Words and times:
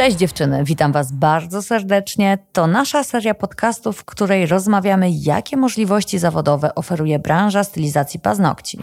Cześć 0.00 0.16
dziewczyny, 0.16 0.64
witam 0.64 0.92
Was 0.92 1.12
bardzo 1.12 1.62
serdecznie. 1.62 2.38
To 2.52 2.66
nasza 2.66 3.04
seria 3.04 3.34
podcastów, 3.34 3.98
w 3.98 4.04
której 4.04 4.46
rozmawiamy, 4.46 5.10
jakie 5.10 5.56
możliwości 5.56 6.18
zawodowe 6.18 6.74
oferuje 6.74 7.18
branża 7.18 7.64
stylizacji 7.64 8.20
paznokci. 8.20 8.78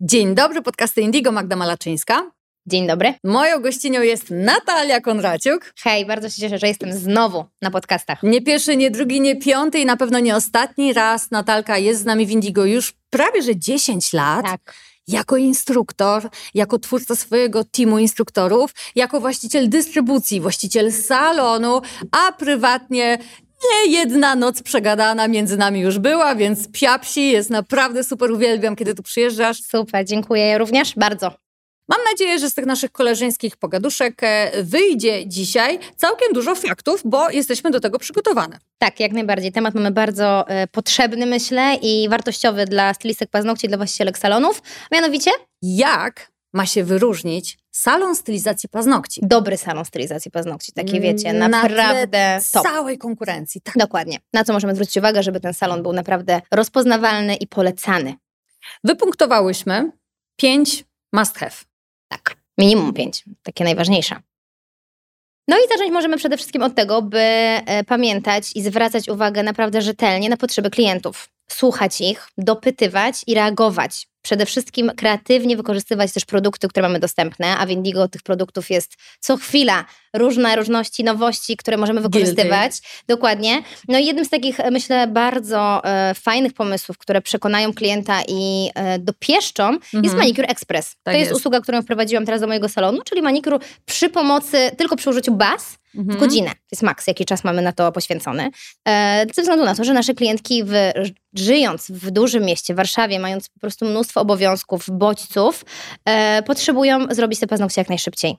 Dzień 0.00 0.34
dobry, 0.34 0.62
podcasty 0.62 1.00
Indigo, 1.00 1.32
Magda 1.32 1.56
Malaczyńska. 1.56 2.30
Dzień 2.66 2.86
dobry. 2.86 3.14
Moją 3.24 3.60
gościnią 3.62 4.02
jest 4.02 4.30
Natalia 4.30 5.00
Konraciuk. 5.00 5.72
Hej, 5.82 6.06
bardzo 6.06 6.28
się 6.28 6.40
cieszę, 6.40 6.58
że 6.58 6.68
jestem 6.68 6.92
znowu 6.92 7.44
na 7.62 7.70
podcastach. 7.70 8.22
Nie 8.22 8.42
pierwszy, 8.42 8.76
nie 8.76 8.90
drugi, 8.90 9.20
nie 9.20 9.36
piąty 9.36 9.78
i 9.78 9.86
na 9.86 9.96
pewno 9.96 10.18
nie 10.18 10.36
ostatni 10.36 10.92
raz 10.92 11.30
Natalka 11.30 11.78
jest 11.78 12.00
z 12.00 12.04
nami 12.04 12.26
w 12.26 12.30
Indigo 12.30 12.64
już 12.64 12.94
prawie 13.10 13.42
że 13.42 13.56
10 13.56 14.12
lat. 14.12 14.46
Tak. 14.46 14.74
Jako 15.12 15.36
instruktor, 15.36 16.28
jako 16.54 16.78
twórca 16.78 17.16
swojego 17.16 17.64
teamu 17.64 17.98
instruktorów, 17.98 18.74
jako 18.94 19.20
właściciel 19.20 19.68
dystrybucji, 19.68 20.40
właściciel 20.40 20.92
salonu, 20.92 21.80
a 22.10 22.32
prywatnie 22.32 23.18
nie 23.70 23.92
jedna 23.92 24.34
noc 24.34 24.62
przegadana 24.62 25.28
między 25.28 25.56
nami 25.56 25.80
już 25.80 25.98
była, 25.98 26.34
więc 26.34 26.68
psiapsi 26.68 27.30
jest 27.30 27.50
naprawdę 27.50 28.04
super, 28.04 28.30
uwielbiam, 28.30 28.76
kiedy 28.76 28.94
tu 28.94 29.02
przyjeżdżasz. 29.02 29.62
Super, 29.62 30.06
dziękuję 30.06 30.58
również 30.58 30.94
bardzo. 30.96 31.51
Mam 31.92 32.00
nadzieję, 32.10 32.38
że 32.38 32.50
z 32.50 32.54
tych 32.54 32.66
naszych 32.66 32.92
koleżeńskich 32.92 33.56
pogaduszek 33.56 34.22
e, 34.22 34.62
wyjdzie 34.62 35.26
dzisiaj 35.26 35.78
całkiem 35.96 36.32
dużo 36.32 36.54
faktów, 36.54 37.02
bo 37.04 37.30
jesteśmy 37.30 37.70
do 37.70 37.80
tego 37.80 37.98
przygotowane. 37.98 38.58
Tak, 38.78 39.00
jak 39.00 39.12
najbardziej. 39.12 39.52
Temat 39.52 39.74
mamy 39.74 39.90
bardzo 39.90 40.48
e, 40.48 40.66
potrzebny, 40.66 41.26
myślę, 41.26 41.74
i 41.82 42.08
wartościowy 42.08 42.64
dla 42.64 42.94
stylistek 42.94 43.30
paznokci, 43.30 43.68
dla 43.68 43.76
właścicielek 43.76 44.18
salonów. 44.18 44.62
Mianowicie 44.92 45.30
Jak 45.62 46.32
ma 46.52 46.66
się 46.66 46.84
wyróżnić 46.84 47.58
salon 47.70 48.16
stylizacji 48.16 48.68
paznokci? 48.68 49.20
dobry 49.24 49.56
salon 49.56 49.84
stylizacji 49.84 50.30
paznokci, 50.30 50.72
takie 50.72 51.00
wiecie, 51.00 51.32
Na 51.32 51.48
naprawdę 51.48 52.08
tle 52.08 52.40
top. 52.52 52.62
całej 52.62 52.98
konkurencji. 52.98 53.60
Tak. 53.60 53.74
Dokładnie. 53.78 54.18
Na 54.32 54.44
co 54.44 54.52
możemy 54.52 54.74
zwrócić 54.74 54.96
uwagę, 54.96 55.22
żeby 55.22 55.40
ten 55.40 55.54
salon 55.54 55.82
był 55.82 55.92
naprawdę 55.92 56.40
rozpoznawalny 56.50 57.36
i 57.36 57.46
polecany. 57.46 58.14
Wypunktowałyśmy 58.84 59.92
pięć 60.36 60.84
must 61.12 61.38
have. 61.38 61.71
Tak, 62.12 62.36
minimum 62.58 62.92
pięć, 62.92 63.24
takie 63.42 63.64
najważniejsze. 63.64 64.16
No 65.48 65.56
i 65.56 65.68
zacząć 65.68 65.90
możemy 65.92 66.16
przede 66.16 66.36
wszystkim 66.36 66.62
od 66.62 66.74
tego, 66.74 67.02
by 67.02 67.18
e, 67.18 67.84
pamiętać 67.84 68.52
i 68.54 68.62
zwracać 68.62 69.08
uwagę 69.08 69.42
naprawdę 69.42 69.82
rzetelnie 69.82 70.28
na 70.28 70.36
potrzeby 70.36 70.70
klientów. 70.70 71.28
Słuchać 71.50 72.00
ich, 72.00 72.28
dopytywać 72.38 73.24
i 73.26 73.34
reagować. 73.34 74.08
Przede 74.22 74.46
wszystkim 74.46 74.90
kreatywnie 74.96 75.56
wykorzystywać 75.56 76.12
też 76.12 76.24
produkty, 76.24 76.68
które 76.68 76.88
mamy 76.88 77.00
dostępne, 77.00 77.56
a 77.56 77.66
w 77.66 77.70
Indigo 77.70 78.08
tych 78.08 78.22
produktów 78.22 78.70
jest 78.70 78.94
co 79.20 79.36
chwila 79.36 79.84
różne 80.16 80.56
różności, 80.56 81.04
nowości, 81.04 81.56
które 81.56 81.76
możemy 81.76 82.00
wykorzystywać. 82.00 82.72
Dokładnie. 83.08 83.62
No 83.88 83.98
i 83.98 84.06
jednym 84.06 84.24
z 84.24 84.30
takich, 84.30 84.60
e, 84.60 84.70
myślę, 84.70 85.06
bardzo 85.06 85.84
e, 85.84 86.14
fajnych 86.14 86.52
pomysłów, 86.52 86.98
które 86.98 87.22
przekonają 87.22 87.72
klienta 87.74 88.20
i 88.28 88.70
e, 88.74 88.98
dopieszczą, 88.98 89.72
jest 89.72 89.94
Mhm. 89.94 90.18
Manicure 90.18 90.48
Express. 90.48 90.96
Tak 91.02 91.14
to 91.14 91.18
jest, 91.18 91.30
jest. 91.30 91.40
usługa, 91.40 91.60
którą 91.60 91.82
wprowadziłam 91.82 92.26
teraz 92.26 92.40
do 92.40 92.46
mojego 92.46 92.68
salonu, 92.68 92.98
czyli 93.04 93.22
manikuru 93.22 93.58
przy 93.86 94.08
pomocy, 94.08 94.70
tylko 94.78 94.96
przy 94.96 95.10
użyciu 95.10 95.32
baz 95.32 95.81
w 95.94 95.98
Mhm. 95.98 96.18
godzinę. 96.18 96.50
To 96.50 96.56
jest 96.72 96.82
maks, 96.82 97.06
jaki 97.06 97.24
czas 97.24 97.44
mamy 97.44 97.62
na 97.62 97.72
to 97.72 97.92
poświęcony. 97.92 98.50
E, 98.88 99.26
ze 99.34 99.42
względu 99.42 99.64
na 99.64 99.74
to, 99.74 99.84
że 99.84 99.92
nasze 99.94 100.14
klientki 100.14 100.64
w, 100.64 100.72
żyjąc 101.34 101.90
w 101.90 102.10
dużym 102.10 102.44
mieście, 102.44 102.74
w 102.74 102.76
Warszawie, 102.76 103.18
mając 103.18 103.48
po 103.48 103.60
prostu 103.60 103.84
mnóstwo 103.84 104.20
obowiązków, 104.20 104.86
bodźców, 104.90 105.64
e, 106.04 106.42
potrzebują 106.42 107.06
zrobić 107.10 107.40
te 107.40 107.46
paznokcie 107.46 107.80
jak 107.80 107.88
najszybciej. 107.88 108.36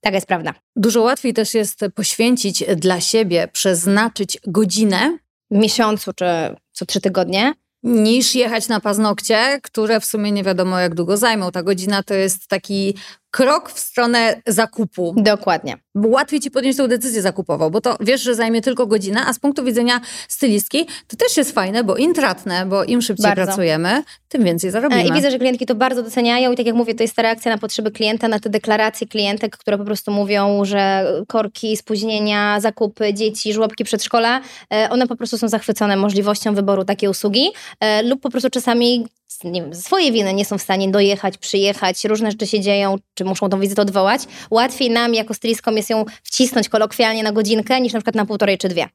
Taka 0.00 0.14
jest 0.16 0.26
prawda. 0.26 0.54
Dużo 0.76 1.02
łatwiej 1.02 1.34
też 1.34 1.54
jest 1.54 1.80
poświęcić 1.94 2.64
dla 2.76 3.00
siebie, 3.00 3.48
przeznaczyć 3.52 4.38
godzinę, 4.46 5.18
W 5.50 5.56
miesiącu 5.56 6.12
czy 6.12 6.24
co 6.72 6.86
trzy 6.86 7.00
tygodnie. 7.00 7.52
niż 7.82 8.34
jechać 8.34 8.68
na 8.68 8.80
paznokcie, 8.80 9.60
które 9.62 10.00
w 10.00 10.04
sumie 10.04 10.32
nie 10.32 10.44
wiadomo 10.44 10.78
jak 10.78 10.94
długo 10.94 11.16
zajmą. 11.16 11.50
Ta 11.50 11.62
godzina 11.62 12.02
to 12.02 12.14
jest 12.14 12.46
taki 12.48 12.94
krok 13.30 13.70
w 13.70 13.78
stronę 13.78 14.42
zakupu. 14.46 15.14
Dokładnie. 15.16 15.76
Bo 15.94 16.08
łatwiej 16.08 16.40
ci 16.40 16.50
podjąć 16.50 16.76
tą 16.76 16.86
decyzję 16.86 17.22
zakupową, 17.22 17.70
bo 17.70 17.80
to 17.80 17.96
wiesz, 18.00 18.22
że 18.22 18.34
zajmie 18.34 18.62
tylko 18.62 18.86
godzinę, 18.86 19.20
a 19.26 19.32
z 19.32 19.38
punktu 19.38 19.64
widzenia 19.64 20.00
stylistki 20.28 20.86
to 21.08 21.16
też 21.16 21.36
jest 21.36 21.52
fajne, 21.52 21.84
bo 21.84 21.96
intratne, 21.96 22.66
bo 22.66 22.84
im 22.84 23.02
szybciej 23.02 23.26
Bardzo. 23.26 23.44
pracujemy, 23.44 24.02
tym 24.28 24.44
więcej 24.44 24.70
zarobimy. 24.70 25.02
E, 25.02 25.06
I 25.06 25.12
widzę, 25.12 25.30
że 25.30 25.38
klientki 25.38 25.66
to 25.66 25.74
bardzo 25.74 26.02
doceniają 26.02 26.52
i 26.52 26.56
tak 26.56 26.66
jak 26.66 26.74
mówię, 26.74 26.94
to 26.94 27.02
jest 27.02 27.16
ta 27.16 27.22
reakcja 27.22 27.52
na 27.52 27.58
potrzeby 27.58 27.90
klienta, 27.90 28.28
na 28.28 28.38
te 28.38 28.50
deklaracje 28.50 29.06
klientek, 29.06 29.56
które 29.56 29.78
po 29.78 29.84
prostu 29.84 30.10
mówią, 30.10 30.64
że 30.64 31.12
korki, 31.28 31.76
spóźnienia, 31.76 32.60
zakupy, 32.60 33.14
dzieci, 33.14 33.52
żłobki, 33.52 33.84
przedszkola, 33.84 34.40
e, 34.72 34.90
one 34.90 35.06
po 35.06 35.16
prostu 35.16 35.38
są 35.38 35.48
zachwycone 35.48 35.96
możliwością 35.96 36.54
wyboru 36.54 36.84
takiej 36.84 37.08
usługi 37.08 37.46
e, 37.80 38.02
lub 38.02 38.20
po 38.20 38.30
prostu 38.30 38.50
czasami 38.50 39.06
wiem, 39.44 39.74
ze 39.74 39.82
swojej 39.82 40.12
winy 40.12 40.34
nie 40.34 40.44
są 40.44 40.58
w 40.58 40.62
stanie 40.62 40.90
dojechać, 40.90 41.38
przyjechać, 41.38 42.04
różne 42.04 42.30
rzeczy 42.30 42.46
się 42.46 42.60
dzieją, 42.60 42.96
czy 43.14 43.24
muszą 43.24 43.48
tą 43.48 43.60
wizytę 43.60 43.82
odwołać. 43.82 44.22
Łatwiej 44.50 44.90
nam 44.90 45.14
jako 45.14 45.34
stylistkom 45.34 45.76
jest 45.76 45.90
ją 45.90 46.04
wcisnąć 46.22 46.68
kolokwialnie 46.68 47.22
na 47.22 47.32
godzinkę, 47.32 47.80
niż 47.80 47.92
na 47.92 47.98
przykład 47.98 48.14
na 48.14 48.26
półtorej 48.26 48.58
czy 48.58 48.68
dwie. 48.68 48.88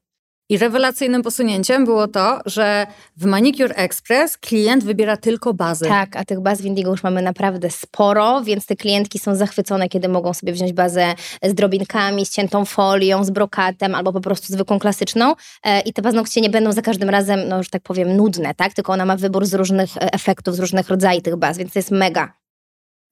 I 0.48 0.58
rewelacyjnym 0.58 1.22
posunięciem 1.22 1.84
było 1.84 2.08
to, 2.08 2.40
że 2.46 2.86
w 3.16 3.24
Manicure 3.24 3.74
Express 3.74 4.38
klient 4.38 4.84
wybiera 4.84 5.16
tylko 5.16 5.54
bazy. 5.54 5.84
Tak, 5.84 6.16
a 6.16 6.24
tych 6.24 6.40
baz 6.40 6.62
w 6.62 6.64
Indigo 6.64 6.90
już 6.90 7.02
mamy 7.02 7.22
naprawdę 7.22 7.70
sporo, 7.70 8.42
więc 8.42 8.66
te 8.66 8.76
klientki 8.76 9.18
są 9.18 9.34
zachwycone, 9.34 9.88
kiedy 9.88 10.08
mogą 10.08 10.34
sobie 10.34 10.52
wziąć 10.52 10.72
bazę 10.72 11.14
z 11.42 11.54
drobinkami, 11.54 12.26
z 12.26 12.30
ciętą 12.30 12.64
folią, 12.64 13.24
z 13.24 13.30
brokatem 13.30 13.94
albo 13.94 14.12
po 14.12 14.20
prostu 14.20 14.52
zwykłą 14.52 14.78
klasyczną 14.78 15.34
e, 15.64 15.80
i 15.80 15.92
te 15.92 16.02
paznokcie 16.02 16.40
nie 16.40 16.50
będą 16.50 16.72
za 16.72 16.82
każdym 16.82 17.10
razem, 17.10 17.48
no 17.48 17.58
już 17.58 17.70
tak 17.70 17.82
powiem, 17.82 18.16
nudne, 18.16 18.54
tak? 18.54 18.74
Tylko 18.74 18.92
ona 18.92 19.04
ma 19.04 19.16
wybór 19.16 19.46
z 19.46 19.54
różnych 19.54 19.96
e, 19.96 20.12
efektów, 20.12 20.56
z 20.56 20.58
różnych 20.58 20.88
rodzajów 20.88 21.22
tych 21.22 21.36
baz, 21.36 21.58
więc 21.58 21.72
to 21.72 21.78
jest 21.78 21.90
mega. 21.90 22.32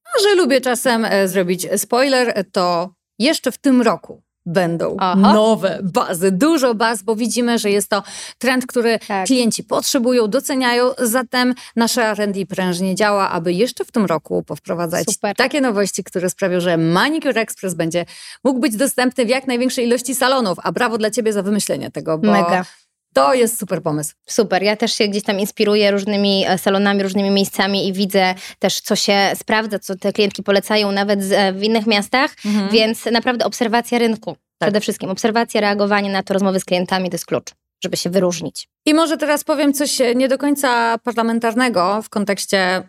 A 0.04 0.22
że 0.22 0.34
lubię 0.34 0.60
czasem 0.60 1.04
e, 1.04 1.28
zrobić 1.28 1.66
spoiler, 1.76 2.44
to 2.52 2.94
jeszcze 3.18 3.52
w 3.52 3.58
tym 3.58 3.82
roku 3.82 4.23
będą 4.46 4.96
Aha. 4.98 5.32
nowe 5.32 5.78
bazy, 5.82 6.32
dużo 6.32 6.74
baz, 6.74 7.02
bo 7.02 7.16
widzimy, 7.16 7.58
że 7.58 7.70
jest 7.70 7.88
to 7.88 8.02
trend, 8.38 8.66
który 8.66 8.98
Tak. 8.98 9.26
klienci 9.26 9.64
potrzebują, 9.64 10.28
doceniają, 10.28 10.90
zatem 10.98 11.54
nasze 11.76 12.04
R&D 12.04 12.46
prężnie 12.46 12.94
działa, 12.94 13.30
aby 13.30 13.52
jeszcze 13.52 13.84
w 13.84 13.92
tym 13.92 14.04
roku 14.04 14.42
powprowadzać 14.42 15.06
Super. 15.12 15.36
takie 15.36 15.60
nowości, 15.60 16.04
które 16.04 16.30
sprawią, 16.30 16.60
że 16.60 16.76
Manicure 16.76 17.40
Express 17.40 17.74
będzie 17.74 18.04
mógł 18.44 18.60
być 18.60 18.76
dostępny 18.76 19.24
w 19.26 19.28
jak 19.28 19.46
największej 19.46 19.86
ilości 19.86 20.14
salonów, 20.14 20.58
a 20.62 20.72
brawo 20.72 20.98
dla 20.98 21.10
Ciebie 21.10 21.32
za 21.32 21.42
wymyślenie 21.42 21.90
tego, 21.90 22.18
bo 22.18 22.32
Mega. 22.32 22.64
To 23.14 23.34
jest 23.34 23.58
super 23.58 23.82
pomysł. 23.82 24.14
Super. 24.26 24.62
Ja 24.62 24.76
też 24.76 24.92
się 24.92 25.08
gdzieś 25.08 25.22
tam 25.22 25.40
inspiruję 25.40 25.90
różnymi 25.90 26.44
e, 26.46 26.58
salonami, 26.58 27.02
różnymi 27.02 27.30
miejscami 27.30 27.88
i 27.88 27.92
widzę 27.92 28.34
też, 28.58 28.80
co 28.80 28.96
się 28.96 29.32
sprawdza, 29.34 29.78
co 29.78 29.96
te 29.96 30.12
klientki 30.12 30.42
polecają 30.42 30.92
nawet 30.92 31.20
e, 31.32 31.52
w 31.52 31.62
innych 31.62 31.86
miastach, 31.86 32.30
Mhm. 32.44 32.68
więc 32.70 33.04
naprawdę 33.04 33.44
obserwacja 33.44 33.98
rynku. 33.98 34.36
Przede 34.60 34.80
wszystkim 34.80 35.10
obserwacja, 35.10 35.60
reagowanie 35.60 36.12
na 36.12 36.22
to, 36.22 36.34
rozmowy 36.34 36.60
z 36.60 36.64
klientami 36.64 37.10
to 37.10 37.14
jest 37.14 37.26
klucz, 37.26 37.50
żeby 37.84 37.96
się 37.96 38.10
wyróżnić. 38.10 38.68
I 38.86 38.94
może 38.94 39.16
teraz 39.16 39.44
powiem 39.44 39.72
coś 39.72 39.98
nie 40.14 40.28
do 40.28 40.38
końca 40.38 40.98
parlamentarnego 40.98 42.02
w 42.02 42.08
kontekście 42.08 42.88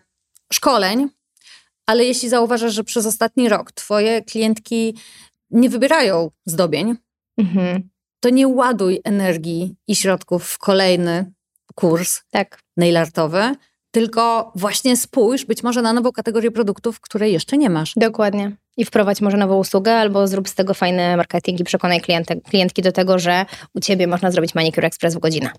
szkoleń, 0.52 1.08
ale 1.86 2.04
jeśli 2.04 2.28
zauważasz, 2.28 2.72
że 2.74 2.84
przez 2.84 3.06
ostatni 3.06 3.48
rok 3.48 3.72
twoje 3.72 4.22
klientki 4.22 4.96
nie 5.50 5.68
wybierają 5.68 6.30
zdobień, 6.46 6.94
Mhm. 7.38 7.88
To 8.20 8.28
nie 8.28 8.48
ładuj 8.48 9.00
energii 9.04 9.74
i 9.88 9.96
środków 9.96 10.44
w 10.44 10.58
kolejny 10.58 11.32
kurs 11.74 12.20
Tak. 12.30 12.60
nailartowy, 12.76 13.54
tylko 13.90 14.52
właśnie 14.54 14.96
spójrz 14.96 15.44
być 15.44 15.62
może 15.62 15.82
na 15.82 15.92
nową 15.92 16.12
kategorię 16.12 16.50
produktów, 16.50 17.00
które 17.00 17.30
jeszcze 17.30 17.56
nie 17.56 17.70
masz. 17.70 17.92
Dokładnie. 17.96 18.56
I 18.76 18.84
wprowadź 18.84 19.20
może 19.20 19.36
nową 19.36 19.58
usługę, 19.58 19.94
albo 19.94 20.28
zrób 20.28 20.48
z 20.48 20.54
tego 20.54 20.74
fajny 20.74 21.16
marketing 21.16 21.60
i 21.60 21.64
przekonaj 21.64 22.00
klientek, 22.00 22.42
klientki 22.42 22.82
do 22.82 22.92
tego, 22.92 23.18
że 23.18 23.46
u 23.74 23.80
ciebie 23.80 24.06
można 24.06 24.30
zrobić 24.30 24.54
manicure 24.54 24.86
express 24.86 25.14
w 25.14 25.18
godzinę. 25.18 25.50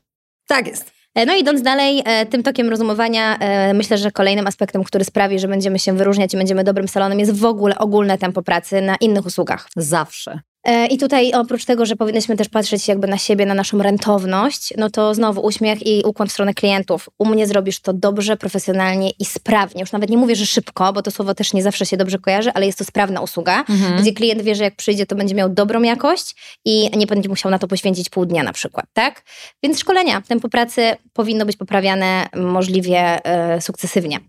Tak 0.48 0.68
jest. 0.68 0.92
E, 1.16 1.26
No 1.26 1.36
i 1.36 1.40
idąc 1.40 1.62
dalej, 1.62 2.04
e, 2.06 2.26
tym 2.26 2.44
tokiem 2.44 2.70
rozumowania, 2.70 3.38
e, 3.38 3.74
myślę, 3.74 3.98
że 3.98 4.12
kolejnym 4.12 4.48
aspektem, 4.48 4.84
który 4.84 5.06
sprawi, 5.06 5.40
że 5.40 5.48
będziemy 5.48 5.80
się 5.80 5.94
wyróżniać 5.94 6.34
i 6.34 6.38
będziemy 6.38 6.64
dobrym 6.64 6.88
salonem, 6.88 7.20
jest 7.20 7.40
w 7.40 7.46
ogóle 7.46 7.78
ogólne 7.78 8.18
tempo 8.18 8.42
pracy 8.42 8.82
na 8.82 8.96
innych 8.96 9.26
usługach. 9.26 9.68
Zawsze. 9.76 10.40
E, 10.68 10.86
I 10.88 10.98
tutaj 10.98 11.34
oprócz 11.34 11.66
tego, 11.66 11.86
że 11.86 11.96
powinnyśmy 11.96 12.36
też 12.38 12.50
patrzeć 12.50 12.88
jakby 12.88 13.08
na 13.08 13.18
siebie, 13.18 13.46
na 13.46 13.54
naszą 13.54 13.78
rentowność, 13.78 14.74
no 14.78 14.90
to 14.90 15.14
znowu 15.14 15.42
uśmiech 15.42 15.86
i 15.88 16.04
ukłon 16.06 16.28
w 16.28 16.32
stronę 16.32 16.54
klientów. 16.54 17.10
U 17.20 17.26
mnie 17.26 17.48
zrobisz 17.48 17.80
to 17.80 17.94
dobrze, 17.94 18.38
profesjonalnie 18.38 19.10
i 19.20 19.26
sprawnie. 19.26 19.82
Już 19.82 19.92
nawet 19.92 20.10
nie 20.10 20.18
mówię, 20.18 20.36
że 20.36 20.46
szybko, 20.46 20.94
bo 20.94 21.02
to 21.02 21.12
słowo 21.12 21.34
też 21.34 21.54
nie 21.54 21.64
zawsze 21.64 21.86
się 21.86 21.98
dobrze 21.98 22.20
kojarzy, 22.20 22.52
ale 22.54 22.66
jest 22.66 22.78
to 22.78 22.86
sprawna 22.86 23.22
usługa, 23.22 23.64
Mhm. 23.70 24.02
gdzie 24.02 24.14
klient 24.14 24.42
wie, 24.42 24.56
że 24.56 24.64
jak 24.64 24.76
przyjdzie, 24.76 25.06
to 25.06 25.16
będzie 25.16 25.36
miał 25.36 25.50
dobrą 25.50 25.82
jakość 25.82 26.36
i 26.66 26.98
nie 26.98 27.08
będzie 27.08 27.30
musiał 27.30 27.52
na 27.52 27.60
to 27.60 27.68
poświęcić 27.68 28.10
pół 28.10 28.26
dnia 28.26 28.44
na 28.44 28.54
przykład, 28.54 28.86
tak? 28.94 29.24
Więc 29.64 29.80
szkolenia, 29.80 30.22
tempo 30.22 30.50
pracy 30.50 30.96
powinno 31.14 31.46
być 31.46 31.58
poprawiane 31.58 32.28
możliwie 32.36 33.26
e, 33.26 33.62
sukcesywnie. 33.62 34.20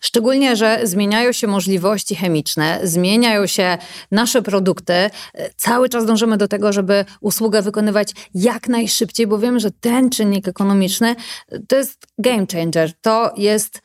Szczególnie, 0.00 0.56
że 0.56 0.80
zmieniają 0.82 1.32
się 1.32 1.46
możliwości 1.46 2.14
chemiczne, 2.14 2.80
zmieniają 2.82 3.46
się 3.46 3.78
nasze 4.10 4.42
produkty. 4.42 5.10
Cały 5.56 5.88
czas 5.88 6.06
dążymy 6.06 6.36
do 6.36 6.48
tego, 6.48 6.72
żeby 6.72 7.04
usługę 7.20 7.62
wykonywać 7.62 8.12
jak 8.34 8.68
najszybciej, 8.68 9.26
bo 9.26 9.38
wiemy, 9.38 9.60
że 9.60 9.70
ten 9.70 10.10
czynnik 10.10 10.48
ekonomiczny 10.48 11.16
to 11.68 11.76
jest 11.76 12.06
game 12.18 12.46
changer. 12.52 12.92
To 13.00 13.34
jest 13.36 13.80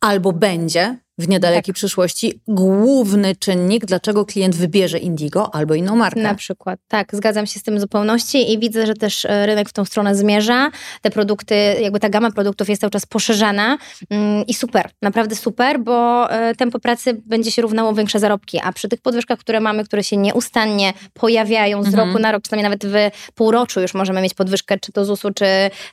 albo 0.00 0.32
będzie 0.32 1.03
w 1.18 1.28
niedalekiej 1.28 1.74
tak. 1.74 1.74
przyszłości 1.74 2.40
główny 2.48 3.36
czynnik, 3.36 3.86
dlaczego 3.86 4.24
klient 4.24 4.56
wybierze 4.56 4.98
Indigo 4.98 5.54
albo 5.54 5.74
inną 5.74 5.96
markę. 5.96 6.20
Na 6.20 6.34
przykład, 6.34 6.80
tak, 6.88 7.08
zgadzam 7.12 7.46
się 7.46 7.60
z 7.60 7.62
tym 7.62 7.80
zupełności 7.80 8.52
i 8.52 8.58
widzę, 8.58 8.86
że 8.86 8.94
też 8.94 9.24
e, 9.24 9.46
rynek 9.46 9.68
w 9.68 9.72
tą 9.72 9.84
stronę 9.84 10.14
zmierza. 10.14 10.70
Te 11.02 11.10
produkty, 11.10 11.54
jakby 11.80 12.00
ta 12.00 12.08
gama 12.08 12.30
produktów 12.30 12.68
jest 12.68 12.80
cały 12.80 12.90
czas 12.90 13.06
poszerzana 13.06 13.78
mm, 14.10 14.46
i 14.46 14.54
super, 14.54 14.90
naprawdę 15.02 15.36
super, 15.36 15.80
bo 15.80 16.30
e, 16.30 16.54
tempo 16.54 16.78
pracy 16.78 17.22
będzie 17.26 17.50
się 17.50 17.62
równało 17.62 17.94
większe 17.94 18.18
zarobki, 18.18 18.60
a 18.64 18.72
przy 18.72 18.88
tych 18.88 19.00
podwyżkach, 19.00 19.38
które 19.38 19.60
mamy, 19.60 19.84
które 19.84 20.04
się 20.04 20.16
nieustannie 20.16 20.92
pojawiają 21.12 21.82
z 21.82 21.86
mhm. 21.86 22.08
roku 22.08 22.18
na 22.18 22.32
rok, 22.32 22.42
przynajmniej 22.42 22.70
nawet 22.70 22.86
w 22.86 23.32
półroczu 23.32 23.80
już 23.80 23.94
możemy 23.94 24.22
mieć 24.22 24.34
podwyżkę, 24.34 24.78
czy 24.78 24.92
to 24.92 25.04
ZUS-u, 25.04 25.30
czy 25.34 25.46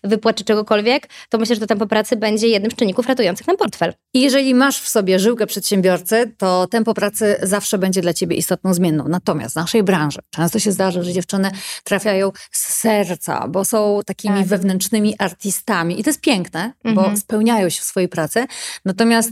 wypłat, 0.03 0.35
czy 0.35 0.43
czegokolwiek, 0.43 1.09
to 1.29 1.37
myślę, 1.37 1.55
że 1.55 1.61
to 1.61 1.67
tempo 1.67 1.87
pracy 1.87 2.15
będzie 2.15 2.47
jednym 2.47 2.71
z 2.71 2.75
czynników 2.75 3.07
ratujących 3.07 3.47
nam 3.47 3.57
portfel. 3.57 3.93
I 4.13 4.21
jeżeli 4.21 4.55
masz 4.55 4.81
w 4.81 4.89
sobie 4.89 5.10
żyłkę 5.19 5.47
przedsiębiorcy, 5.47 6.33
to 6.37 6.67
tempo 6.67 6.93
pracy 6.93 7.35
zawsze 7.43 7.77
będzie 7.77 8.01
dla 8.01 8.13
ciebie 8.13 8.35
istotną 8.35 8.73
zmienną. 8.73 9.07
Natomiast 9.07 9.53
w 9.53 9.55
naszej 9.55 9.83
branży 9.83 10.19
często 10.29 10.59
się 10.59 10.71
zdarza, 10.71 11.03
że 11.03 11.13
dziewczyny 11.13 11.51
trafiają 11.83 12.31
z 12.51 12.73
serca, 12.73 13.47
bo 13.47 13.65
są 13.65 13.99
takimi 14.05 14.37
tak. 14.37 14.47
wewnętrznymi 14.47 15.15
artystami. 15.17 15.99
I 15.99 16.03
to 16.03 16.09
jest 16.09 16.21
piękne, 16.21 16.73
mhm. 16.83 16.95
bo 16.95 17.17
spełniają 17.17 17.69
się 17.69 17.81
w 17.81 17.85
swojej 17.85 18.09
pracy. 18.09 18.45
Natomiast 18.85 19.31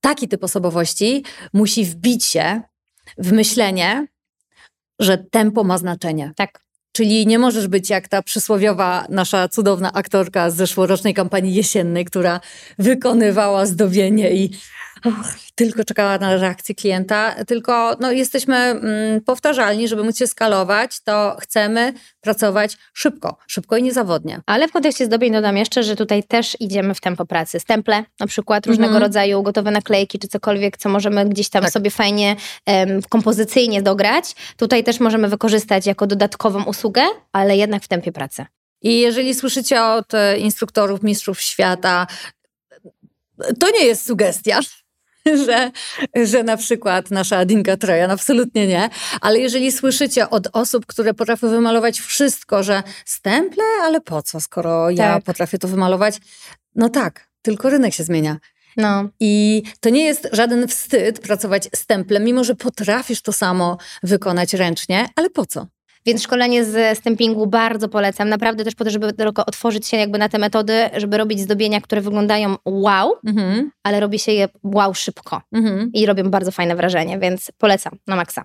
taki 0.00 0.28
typ 0.28 0.44
osobowości 0.44 1.24
musi 1.52 1.84
wbić 1.84 2.24
się 2.24 2.60
w 3.18 3.32
myślenie, 3.32 4.06
że 4.98 5.18
tempo 5.18 5.64
ma 5.64 5.78
znaczenie. 5.78 6.32
Tak. 6.36 6.68
Czyli 6.92 7.26
nie 7.26 7.38
możesz 7.38 7.68
być 7.68 7.90
jak 7.90 8.08
ta 8.08 8.22
przysłowiowa 8.22 9.06
nasza 9.08 9.48
cudowna 9.48 9.92
aktorka 9.92 10.50
z 10.50 10.56
zeszłorocznej 10.56 11.14
kampanii 11.14 11.54
jesiennej, 11.54 12.04
która 12.04 12.40
wykonywała 12.78 13.66
zdobienie 13.66 14.34
i 14.34 14.50
tylko 15.54 15.84
czekała 15.84 16.18
na 16.18 16.36
reakcję 16.36 16.74
klienta, 16.74 17.44
tylko 17.44 17.96
no, 18.00 18.12
jesteśmy 18.12 18.56
mm, 18.56 19.20
powtarzalni, 19.20 19.88
żeby 19.88 20.04
móc 20.04 20.18
się 20.18 20.26
skalować, 20.26 21.00
to 21.00 21.36
chcemy 21.40 21.92
pracować 22.20 22.76
szybko, 22.92 23.36
szybko 23.46 23.76
i 23.76 23.82
niezawodnie. 23.82 24.40
Ale 24.46 24.68
w 24.68 24.72
kontekście 24.72 25.06
zdobień 25.06 25.32
dodam 25.32 25.56
jeszcze, 25.56 25.82
że 25.82 25.96
tutaj 25.96 26.22
też 26.24 26.56
idziemy 26.60 26.94
w 26.94 27.00
tempo 27.00 27.26
pracy. 27.26 27.60
Stemple, 27.60 28.04
na 28.20 28.26
przykład 28.26 28.66
różnego 28.66 28.90
mm 28.90 28.98
rodzaju 28.98 29.42
gotowe 29.42 29.70
naklejki, 29.70 30.18
czy 30.18 30.28
cokolwiek, 30.28 30.76
co 30.76 30.88
możemy 30.88 31.28
gdzieś 31.28 31.48
tam 31.48 31.62
tak. 31.62 31.72
sobie 31.72 31.90
fajnie 31.90 32.36
um, 32.66 33.02
kompozycyjnie 33.08 33.82
dograć. 33.82 34.34
Tutaj 34.56 34.84
też 34.84 35.00
możemy 35.00 35.28
wykorzystać 35.28 35.86
jako 35.86 36.06
dodatkową 36.06 36.64
usługę, 36.64 37.02
ale 37.32 37.56
jednak 37.56 37.82
w 37.82 37.88
tempie 37.88 38.12
pracy. 38.12 38.46
I 38.82 39.00
jeżeli 39.00 39.34
słyszycie 39.34 39.84
od 39.84 40.14
e, 40.14 40.38
instruktorów, 40.38 41.02
mistrzów 41.02 41.40
świata, 41.40 42.06
to 43.60 43.70
nie 43.70 43.84
jest 43.84 44.06
sugestia. 44.06 44.60
że, 45.46 45.70
że 46.24 46.42
na 46.42 46.56
przykład 46.56 47.10
nasza 47.10 47.36
Adinka 47.36 47.76
Trojan, 47.76 48.10
absolutnie 48.10 48.66
nie. 48.66 48.90
Ale 49.20 49.38
jeżeli 49.38 49.72
słyszycie 49.72 50.30
od 50.30 50.48
osób, 50.52 50.86
które 50.86 51.14
potrafią 51.14 51.48
wymalować 51.48 52.00
wszystko, 52.00 52.62
że 52.62 52.82
stemple, 53.04 53.64
ale 53.82 54.00
po 54.00 54.22
co, 54.22 54.40
skoro 54.40 54.86
tak. 54.86 54.96
ja 54.96 55.20
potrafię 55.20 55.58
to 55.58 55.68
wymalować? 55.68 56.18
No 56.74 56.88
tak, 56.88 57.28
tylko 57.42 57.70
rynek 57.70 57.94
się 57.94 58.04
zmienia. 58.04 58.36
No. 58.76 59.08
I 59.20 59.62
to 59.80 59.90
nie 59.90 60.04
jest 60.04 60.28
żaden 60.32 60.68
wstyd 60.68 61.20
pracować 61.20 61.68
stemplem, 61.74 62.24
mimo 62.24 62.44
że 62.44 62.54
potrafisz 62.54 63.22
to 63.22 63.32
samo 63.32 63.78
wykonać 64.02 64.54
ręcznie, 64.54 65.08
ale 65.16 65.30
po 65.30 65.46
co? 65.46 65.66
Więc 66.08 66.22
szkolenie 66.22 66.64
z 66.64 66.98
stempingu 66.98 67.46
bardzo 67.46 67.88
polecam. 67.88 68.28
Naprawdę 68.28 68.64
też 68.64 68.74
po 68.74 68.84
to, 68.84 68.90
żeby 68.90 69.12
tylko 69.12 69.46
otworzyć 69.46 69.86
się 69.86 69.96
jakby 69.96 70.18
na 70.18 70.28
te 70.28 70.38
metody, 70.38 70.90
żeby 70.96 71.18
robić 71.18 71.40
zdobienia, 71.40 71.80
które 71.80 72.00
wyglądają 72.00 72.56
wow, 72.64 73.14
mhm. 73.26 73.70
ale 73.82 74.00
robi 74.00 74.18
się 74.18 74.32
je 74.32 74.48
wow 74.62 74.94
szybko. 74.94 75.42
Mhm. 75.52 75.90
I 75.94 76.06
robią 76.06 76.30
bardzo 76.30 76.50
fajne 76.50 76.76
wrażenie, 76.76 77.18
więc 77.18 77.52
polecam 77.58 77.98
na 78.06 78.16
maksa. 78.16 78.44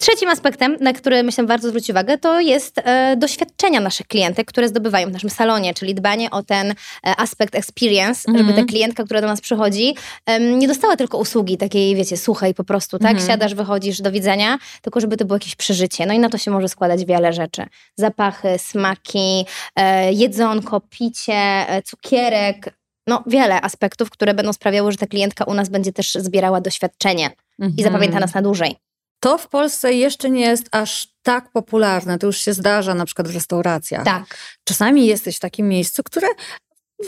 Trzecim 0.00 0.28
aspektem, 0.28 0.76
na 0.80 0.92
który 0.92 1.22
myślę 1.22 1.46
warto 1.46 1.68
zwrócić 1.68 1.90
uwagę, 1.90 2.18
to 2.18 2.40
jest 2.40 2.78
e, 2.78 3.16
doświadczenia 3.16 3.80
naszych 3.80 4.06
klientek, 4.06 4.48
które 4.48 4.68
zdobywają 4.68 5.08
w 5.08 5.12
naszym 5.12 5.30
salonie, 5.30 5.74
czyli 5.74 5.94
dbanie 5.94 6.30
o 6.30 6.42
ten 6.42 6.70
e, 6.70 6.74
aspekt 7.02 7.54
experience, 7.54 8.28
mm 8.28 8.42
-hmm. 8.42 8.46
żeby 8.46 8.60
ta 8.60 8.66
klientka, 8.66 9.04
która 9.04 9.20
do 9.20 9.26
nas 9.26 9.40
przychodzi, 9.40 9.94
e, 10.26 10.40
nie 10.40 10.68
dostała 10.68 10.96
tylko 10.96 11.18
usługi 11.18 11.56
takiej, 11.56 11.96
wiecie, 11.96 12.16
słuchaj 12.16 12.54
po 12.54 12.64
prostu, 12.64 12.98
tak? 12.98 13.10
Mm 13.10 13.22
-hmm. 13.22 13.26
Siadasz, 13.26 13.54
wychodzisz, 13.54 14.00
do 14.00 14.12
widzenia, 14.12 14.58
tylko 14.82 15.00
żeby 15.00 15.16
to 15.16 15.24
było 15.24 15.36
jakieś 15.36 15.56
przeżycie. 15.56 16.06
No 16.06 16.14
i 16.14 16.18
na 16.18 16.28
to 16.28 16.38
się 16.38 16.50
może 16.50 16.68
składać 16.68 17.04
wiele 17.04 17.32
rzeczy. 17.32 17.66
Zapachy, 17.96 18.58
smaki, 18.58 19.46
e, 19.76 20.12
jedzonko, 20.12 20.80
picie, 20.80 21.34
e, 21.68 21.82
cukierek, 21.82 22.74
no 23.06 23.22
wiele 23.26 23.60
aspektów, 23.60 24.10
które 24.10 24.34
będą 24.34 24.52
sprawiały, 24.52 24.92
że 24.92 24.98
ta 24.98 25.06
klientka 25.06 25.44
u 25.44 25.54
nas 25.54 25.68
będzie 25.68 25.92
też 25.92 26.14
zbierała 26.14 26.60
doświadczenie 26.60 27.24
mm 27.24 27.36
-hmm. 27.70 27.74
i 27.78 27.80
mhm. 27.80 27.92
zapamięta 27.92 28.20
nas 28.20 28.34
na 28.34 28.42
dłużej. 28.42 28.89
To 29.20 29.38
w 29.38 29.48
Polsce 29.48 29.92
jeszcze 29.92 30.30
nie 30.30 30.40
jest 30.40 30.68
aż 30.70 31.08
tak 31.22 31.52
popularne. 31.52 32.18
To 32.18 32.26
już 32.26 32.38
się 32.38 32.52
zdarza 32.52 32.94
na 32.94 33.06
przykład 33.06 33.28
w 33.28 33.34
restauracjach. 33.34 34.04
Tak. 34.04 34.24
Czasami 34.64 35.06
jesteś 35.06 35.36
w 35.36 35.40
takim 35.40 35.68
miejscu, 35.68 36.02
które 36.02 36.28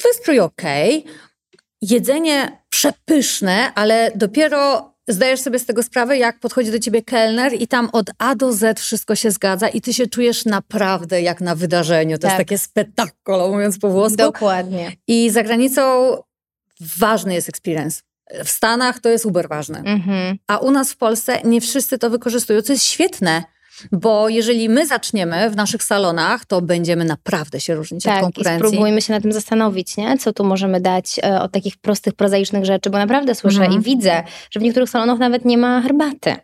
wystrój 0.05 0.41
ok, 0.41 0.63
jedzenie 1.83 2.63
przepyszne, 2.69 3.75
ale 3.75 4.11
dopiero 4.15 4.93
zdajesz 5.09 5.41
sobie 5.41 5.59
z 5.59 5.67
tego 5.67 5.83
sprawę, 5.83 6.19
jak 6.19 6.41
podchodzi 6.41 6.71
do 6.71 6.79
ciebie 6.79 7.03
kelner 7.03 7.55
i 7.55 7.69
tam 7.69 7.89
od 7.93 8.11
A 8.19 8.35
do 8.35 8.53
Z 8.53 8.81
wszystko 8.81 9.15
się 9.15 9.31
zgadza 9.31 9.69
i 9.69 9.81
ty 9.81 9.95
się 9.95 10.07
czujesz 10.07 10.45
naprawdę 10.45 11.23
jak 11.23 11.41
na 11.41 11.55
wydarzeniu. 11.55 12.19
To 12.19 12.23
tak. 12.23 12.31
jest 12.31 12.39
takie 12.39 12.59
spektakolo, 12.59 13.49
mówiąc 13.49 13.79
po 13.79 13.91
włosku. 13.91 14.17
Dokładnie. 14.17 14.93
I 15.07 15.31
za 15.31 15.43
granicą 15.43 16.17
ważny 16.81 17.35
jest 17.35 17.49
experience. 17.49 18.03
W 18.45 18.51
Stanach 18.51 19.01
to 19.01 19.09
jest 19.09 19.27
uber 19.27 19.49
ważne. 19.49 19.79
Mhm. 19.79 20.39
A 20.47 20.59
u 20.59 20.71
nas 20.71 20.93
w 20.93 20.97
Polsce 20.97 21.41
nie 21.45 21.61
wszyscy 21.61 21.99
to 21.99 22.11
wykorzystują, 22.11 22.63
co 22.63 22.73
jest 22.73 22.85
świetne. 22.85 23.45
Bo 23.93 24.29
jeżeli 24.29 24.69
my 24.69 24.87
zaczniemy 24.87 25.51
w 25.51 25.57
naszych 25.57 25.83
salonach, 25.83 26.45
to 26.45 26.63
będziemy 26.63 27.05
naprawdę 27.05 27.61
się 27.61 27.75
różnić 27.75 28.05
tak, 28.05 28.17
od 28.17 28.23
konkurencji. 28.23 28.61
Tak, 28.61 28.69
spróbujmy 28.69 29.03
się 29.03 29.13
na 29.13 29.21
tym 29.21 29.33
zastanowić, 29.33 29.97
nie? 29.97 30.19
co 30.19 30.33
tu 30.33 30.45
możemy 30.45 30.81
dać 30.81 31.21
e, 31.23 31.41
od 31.41 31.53
takich 31.53 31.77
prostych, 31.77 32.15
prozaicznych 32.15 32.65
rzeczy, 32.65 32.91
bo 32.91 32.99
naprawdę 32.99 33.35
słyszę 33.35 33.63
mhm. 33.63 33.81
i 33.81 33.85
widzę, 33.85 34.23
że 34.51 34.61
w 34.61 34.63
niektórych 34.63 34.91
salonach 34.91 35.19
nawet 35.19 35.45
nie 35.45 35.59
ma 35.59 35.83
herbaty. 35.83 36.37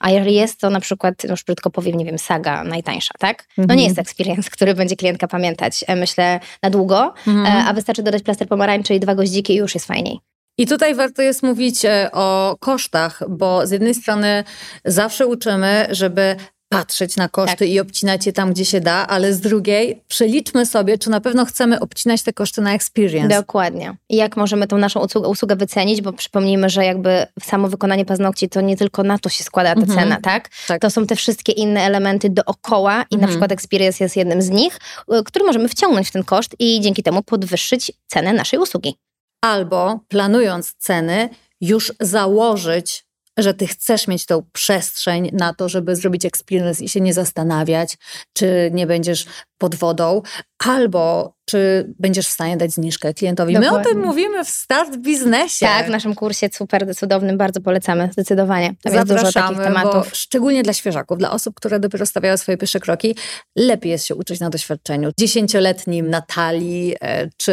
A 0.00 0.10
jeżeli 0.10 0.34
jest 0.34 0.60
to 0.60 0.70
na 0.70 0.80
przykład, 0.80 1.24
już 1.24 1.44
brzydko 1.44 1.70
powiem, 1.70 1.96
nie 1.96 2.04
wiem, 2.04 2.18
saga 2.18 2.64
najtańsza, 2.64 3.14
tak? 3.18 3.46
No 3.56 3.64
nie 3.64 3.72
mhm. 3.72 3.88
jest 3.88 3.98
experience, 3.98 4.50
który 4.54 4.74
będzie 4.74 4.96
klientka 4.96 5.28
pamiętać, 5.28 5.84
e, 5.86 5.96
myślę, 5.96 6.40
na 6.62 6.70
długo, 6.70 7.14
mhm. 7.26 7.46
E, 7.46 7.64
a 7.64 7.72
wystarczy 7.72 8.02
dodać 8.02 8.22
plaster 8.22 8.48
pomarańczy 8.48 8.94
i 8.94 9.00
dwa 9.00 9.14
goździki 9.14 9.52
i 9.52 9.56
już 9.56 9.74
jest 9.74 9.86
fajniej. 9.86 10.20
I 10.60 10.66
tutaj 10.66 10.94
warto 10.94 11.22
jest 11.22 11.42
mówić 11.42 11.84
e, 11.84 12.08
o 12.12 12.56
kosztach, 12.60 13.22
bo 13.28 13.66
z 13.66 13.70
jednej 13.70 13.94
strony 13.94 14.44
zawsze 14.84 15.26
uczymy, 15.26 15.86
żeby 15.90 16.36
patrzeć 16.68 17.16
na 17.16 17.28
koszty 17.28 17.56
tak. 17.56 17.68
i 17.68 17.80
obcinać 17.80 18.26
je 18.26 18.32
tam, 18.32 18.52
gdzie 18.52 18.64
się 18.64 18.80
da, 18.80 19.06
ale 19.06 19.32
z 19.32 19.40
drugiej 19.40 20.02
przeliczmy 20.08 20.66
sobie, 20.66 20.98
czy 20.98 21.10
na 21.10 21.20
pewno 21.20 21.44
chcemy 21.44 21.80
obcinać 21.80 22.22
te 22.22 22.32
koszty 22.32 22.60
na 22.60 22.74
experience. 22.74 23.40
Dokładnie. 23.40 23.96
I 24.08 24.16
jak 24.16 24.36
możemy 24.36 24.66
tą 24.66 24.78
naszą 24.78 25.00
usługę, 25.00 25.28
usługę 25.28 25.56
wycenić, 25.56 26.02
bo 26.02 26.12
przypomnijmy, 26.12 26.70
że 26.70 26.84
jakby 26.84 27.26
samo 27.42 27.68
wykonanie 27.68 28.04
paznokci 28.04 28.48
to 28.48 28.60
nie 28.60 28.76
tylko 28.76 29.02
na 29.02 29.18
to 29.18 29.28
się 29.28 29.44
składa 29.44 29.74
ta 29.74 29.80
mhm. 29.80 29.98
cena, 29.98 30.20
tak? 30.22 30.48
tak? 30.68 30.82
To 30.82 30.90
są 30.90 31.06
te 31.06 31.16
wszystkie 31.16 31.52
inne 31.52 31.80
elementy 31.80 32.30
dookoła 32.30 33.04
i 33.10 33.14
mhm. 33.14 33.20
na 33.20 33.28
przykład 33.28 33.52
experience 33.52 34.04
jest 34.04 34.16
jednym 34.16 34.42
z 34.42 34.50
nich, 34.50 34.78
y, 35.14 35.24
który 35.24 35.44
możemy 35.44 35.68
wciągnąć 35.68 36.08
w 36.08 36.12
ten 36.12 36.24
koszt 36.24 36.56
i 36.58 36.80
dzięki 36.80 37.02
temu 37.02 37.22
podwyższyć 37.22 37.92
cenę 38.06 38.32
naszej 38.32 38.58
usługi 38.58 38.94
albo 39.40 40.00
planując 40.08 40.74
ceny, 40.74 41.28
już 41.60 41.92
założyć, 42.00 43.06
że 43.42 43.54
ty 43.54 43.66
chcesz 43.66 44.08
mieć 44.08 44.26
tą 44.26 44.42
przestrzeń 44.52 45.30
na 45.32 45.54
to, 45.54 45.68
żeby 45.68 45.96
zrobić 45.96 46.24
experience 46.24 46.84
i 46.84 46.88
się 46.88 47.00
nie 47.00 47.14
zastanawiać, 47.14 47.96
czy 48.32 48.70
nie 48.72 48.86
będziesz 48.86 49.26
pod 49.58 49.74
wodą, 49.74 50.22
albo 50.58 51.34
czy 51.44 51.92
będziesz 51.98 52.28
w 52.28 52.30
stanie 52.30 52.56
dać 52.56 52.70
zniżkę 52.72 53.14
klientowi. 53.14 53.54
Dokładnie. 53.54 53.78
My 53.78 53.90
o 53.90 53.92
tym 53.92 54.02
mówimy 54.02 54.44
w 54.44 54.48
Start 54.48 54.96
Biznesie. 54.96 55.66
Tak, 55.66 55.86
w 55.86 55.90
naszym 55.90 56.14
kursie 56.14 56.48
super 56.52 56.96
cudownym, 56.96 57.38
bardzo 57.38 57.60
polecamy, 57.60 58.08
zdecydowanie. 58.12 58.68
Tam 58.68 58.92
Zapraszamy, 58.92 59.12
jest 59.12 59.24
dużo 59.24 59.46
takich 59.48 59.64
tematów. 59.64 60.10
szczególnie 60.16 60.62
dla 60.62 60.72
świeżaków, 60.72 61.18
dla 61.18 61.30
osób, 61.30 61.54
które 61.54 61.80
dopiero 61.80 62.06
stawiają 62.06 62.36
swoje 62.36 62.58
pierwsze 62.58 62.80
kroki, 62.80 63.16
lepiej 63.56 63.92
jest 63.92 64.06
się 64.06 64.14
uczyć 64.14 64.40
na 64.40 64.50
doświadczeniu. 64.50 65.10
Dziesięcioletnim 65.18 66.10
Natalii, 66.10 66.94
e, 67.00 67.28
czy 67.36 67.52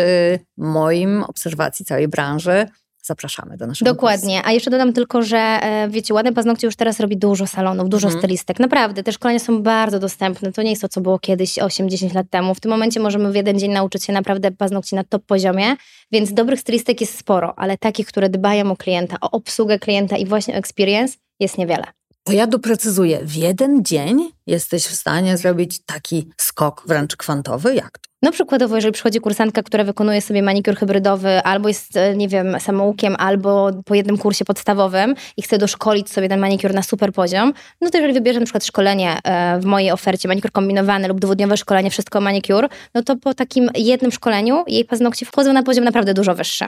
moim 0.58 1.24
obserwacji 1.24 1.86
całej 1.86 2.08
branży, 2.08 2.68
zapraszamy 3.08 3.58
do 3.58 3.68
naszego 3.68 3.92
Dokładnie. 3.92 4.42
A 4.46 4.52
jeszcze 4.52 4.72
dodam 4.72 4.94
tylko, 4.94 5.22
że 5.22 5.38
e, 5.38 5.88
wiecie, 5.90 6.14
ładne 6.14 6.34
paznokcie 6.34 6.68
już 6.68 6.76
teraz 6.76 7.00
robi 7.00 7.18
dużo 7.18 7.48
salonów, 7.48 7.90
dużo 7.90 8.08
Mhm. 8.08 8.22
stylistek. 8.22 8.60
Naprawdę, 8.60 9.04
te 9.04 9.12
szkolenia 9.12 9.40
są 9.40 9.64
bardzo 9.64 10.00
dostępne. 10.00 10.52
To 10.52 10.62
nie 10.62 10.70
jest 10.70 10.82
to, 10.82 10.90
co 10.90 11.02
było 11.02 11.20
kiedyś 11.20 11.58
8-10 11.60 12.16
lat 12.16 12.30
temu. 12.30 12.56
W 12.56 12.60
tym 12.60 12.72
momencie 12.72 13.00
możemy 13.00 13.32
w 13.32 13.36
jeden 13.36 13.60
dzień 13.60 13.72
nauczyć 13.72 14.04
się 14.04 14.14
naprawdę 14.14 14.52
paznokci 14.52 14.96
na 14.96 15.04
top 15.04 15.26
poziomie, 15.26 15.76
więc 16.12 16.34
dobrych 16.34 16.60
stylistek 16.60 17.02
jest 17.02 17.18
sporo, 17.18 17.54
ale 17.60 17.78
takich, 17.78 18.08
które 18.08 18.30
dbają 18.30 18.72
o 18.72 18.76
klienta, 18.78 19.18
o 19.22 19.32
obsługę 19.32 19.80
klienta 19.80 20.18
i 20.18 20.26
właśnie 20.26 20.54
o 20.54 20.58
experience 20.58 21.18
jest 21.40 21.58
niewiele. 21.58 21.84
To 22.28 22.34
ja 22.34 22.48
doprecyzuję. 22.48 23.20
W 23.24 23.36
jeden 23.36 23.86
dzień 23.86 24.32
jesteś 24.48 24.86
w 24.86 24.96
stanie 24.96 25.38
zrobić 25.38 25.80
taki 25.86 26.30
skok 26.38 26.84
wręcz 26.88 27.16
kwantowy? 27.16 27.76
Jak 27.76 27.98
to? 27.98 28.08
No 28.22 28.32
przykładowo, 28.32 28.76
jeżeli 28.76 28.94
przychodzi 28.94 29.20
kursantka, 29.20 29.64
która 29.64 29.84
wykonuje 29.84 30.22
sobie 30.22 30.44
manikur 30.44 30.76
hybrydowy, 30.76 31.44
albo 31.44 31.68
jest, 31.68 31.98
e, 31.98 32.16
nie 32.16 32.28
wiem, 32.28 32.60
samoukiem, 32.60 33.16
albo 33.20 33.72
po 33.86 33.96
jednym 33.96 34.18
kursie 34.18 34.46
podstawowym 34.46 35.16
i 35.38 35.42
chce 35.42 35.58
doszkolić 35.58 36.10
sobie 36.10 36.30
ten 36.30 36.40
manikur 36.40 36.74
na 36.74 36.84
super 36.84 37.14
poziom, 37.14 37.54
no 37.82 37.90
to 37.90 37.98
jeżeli 37.98 38.14
wybierze 38.14 38.40
na 38.40 38.46
przykład 38.46 38.66
szkolenie 38.66 39.18
e, 39.24 39.60
w 39.60 39.66
mojej 39.66 39.92
ofercie, 39.92 40.28
manikur 40.28 40.52
kombinowany 40.52 41.08
lub 41.08 41.20
dwudniowe 41.20 41.58
szkolenie, 41.58 41.92
wszystko 41.92 42.22
manikur, 42.22 42.70
no 42.94 43.04
to 43.04 43.16
po 43.16 43.34
takim 43.34 43.70
jednym 43.76 44.12
szkoleniu 44.12 44.64
jej 44.68 44.86
paznokcie 44.86 45.26
wchodzą 45.26 45.54
na 45.54 45.64
poziom 45.64 45.86
naprawdę 45.86 46.14
dużo 46.14 46.36
wyższy. 46.36 46.66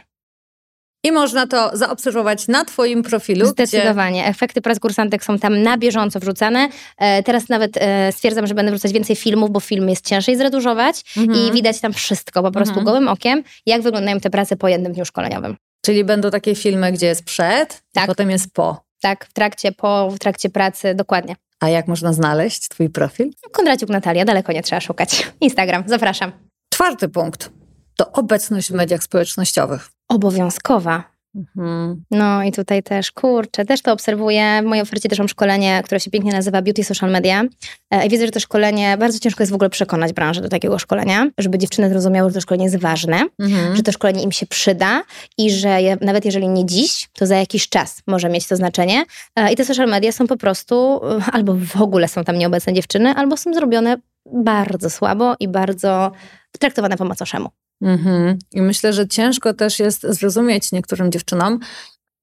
I 1.03 1.11
można 1.11 1.47
to 1.47 1.71
zaobserwować 1.77 2.47
na 2.47 2.65
Twoim 2.65 3.03
profilu. 3.03 3.39
Gdzie... 3.39 3.49
Zdecydowanie. 3.67 4.25
Efekty 4.25 4.61
prac 4.61 4.79
kursantek 4.79 5.23
są 5.23 5.39
tam 5.39 5.63
na 5.63 5.77
bieżąco 5.77 6.19
wrzucane. 6.19 6.69
E, 6.97 7.23
teraz 7.23 7.49
nawet 7.49 7.77
e, 7.77 8.11
stwierdzam, 8.11 8.47
że 8.47 8.53
będę 8.53 8.71
wrzucać 8.71 8.91
więcej 8.93 9.15
filmów, 9.15 9.51
bo 9.51 9.59
film 9.59 9.89
jest 9.89 10.05
ciężej 10.07 10.35
zredużować 10.37 11.03
Mhm. 11.17 11.39
i 11.39 11.51
widać 11.51 11.79
tam 11.81 11.93
wszystko 11.93 12.43
po 12.43 12.51
prostu 12.51 12.69
Mhm. 12.79 12.85
gołym 12.85 13.07
okiem, 13.07 13.43
jak 13.65 13.81
wyglądają 13.81 14.19
te 14.19 14.29
prace 14.29 14.55
po 14.55 14.67
jednym 14.67 14.93
dniu 14.93 15.05
szkoleniowym. 15.05 15.57
Czyli 15.85 16.03
będą 16.03 16.31
takie 16.31 16.55
filmy, 16.55 16.91
gdzie 16.91 17.05
jest 17.07 17.23
przed, 17.23 17.81
Tak. 17.93 18.03
a 18.03 18.07
potem 18.07 18.29
jest 18.29 18.53
po. 18.53 18.83
Tak, 19.01 19.25
w 19.25 19.33
trakcie, 19.33 19.71
po, 19.71 20.09
w 20.11 20.19
trakcie 20.19 20.49
pracy, 20.49 20.95
dokładnie. 20.95 21.35
A 21.59 21.69
jak 21.69 21.87
można 21.87 22.13
znaleźć 22.13 22.67
Twój 22.69 22.89
profil? 22.89 23.31
Kondraciuk 23.51 23.89
Natalia, 23.89 24.25
daleko 24.25 24.51
nie 24.51 24.63
trzeba 24.63 24.81
szukać. 24.81 25.27
Instagram, 25.41 25.83
zapraszam. 25.87 26.31
Czwarty 26.73 27.09
punkt 27.09 27.49
to 27.97 28.11
obecność 28.11 28.71
w 28.71 28.73
mediach 28.75 29.03
społecznościowych. 29.03 29.89
Obowiązkowa. 30.09 31.03
Mhm. 31.35 32.03
No 32.11 32.43
i 32.43 32.51
tutaj 32.51 32.83
też, 32.83 33.11
kurczę, 33.11 33.65
też 33.65 33.81
to 33.81 33.93
obserwuję. 33.93 34.59
W 34.63 34.65
mojej 34.65 34.81
ofercie 34.81 35.09
też 35.09 35.19
mam 35.19 35.27
szkolenie, 35.27 35.81
które 35.85 35.99
się 35.99 36.11
pięknie 36.11 36.31
nazywa 36.31 36.61
Beauty 36.61 36.83
Social 36.83 37.11
Media. 37.11 37.43
E, 37.91 38.05
I 38.05 38.09
widzę, 38.09 38.25
że 38.25 38.31
to 38.31 38.39
szkolenie, 38.39 38.97
bardzo 38.97 39.19
ciężko 39.19 39.43
jest 39.43 39.51
w 39.51 39.55
ogóle 39.55 39.69
przekonać 39.69 40.13
branżę 40.13 40.41
do 40.41 40.49
takiego 40.49 40.79
szkolenia, 40.79 41.27
żeby 41.37 41.57
dziewczyny 41.57 41.89
zrozumiały, 41.89 42.29
że 42.29 42.33
to 42.33 42.41
szkolenie 42.41 42.63
jest 42.65 42.77
ważne, 42.77 43.19
Mhm. 43.39 43.75
że 43.75 43.83
to 43.83 43.91
szkolenie 43.91 44.23
im 44.23 44.31
się 44.31 44.45
przyda 44.45 45.01
i 45.37 45.51
że 45.51 45.81
je, 45.81 45.97
nawet 46.01 46.25
jeżeli 46.25 46.47
nie 46.47 46.65
dziś, 46.65 47.09
to 47.13 47.25
za 47.25 47.35
jakiś 47.35 47.69
czas 47.69 48.01
może 48.07 48.29
mieć 48.29 48.47
to 48.47 48.55
znaczenie. 48.55 49.03
E, 49.35 49.51
I 49.53 49.55
te 49.55 49.65
social 49.65 49.87
media 49.89 50.11
są 50.11 50.27
po 50.27 50.37
prostu, 50.37 50.99
e, 51.05 51.21
albo 51.31 51.55
w 51.55 51.81
ogóle 51.81 52.07
są 52.07 52.23
tam 52.23 52.37
nieobecne 52.37 52.73
dziewczyny, 52.73 53.09
albo 53.15 53.37
są 53.37 53.53
zrobione 53.53 53.97
bardzo 54.33 54.89
słabo 54.89 55.35
i 55.39 55.47
bardzo 55.47 56.11
traktowane 56.59 56.97
po 56.97 57.05
macoszemu. 57.05 57.49
Mhm. 57.81 58.39
I 58.51 58.61
myślę, 58.61 58.93
że 58.93 59.07
ciężko 59.07 59.53
też 59.53 59.79
jest 59.79 60.01
zrozumieć 60.01 60.71
niektórym 60.71 61.11
dziewczynom, 61.11 61.59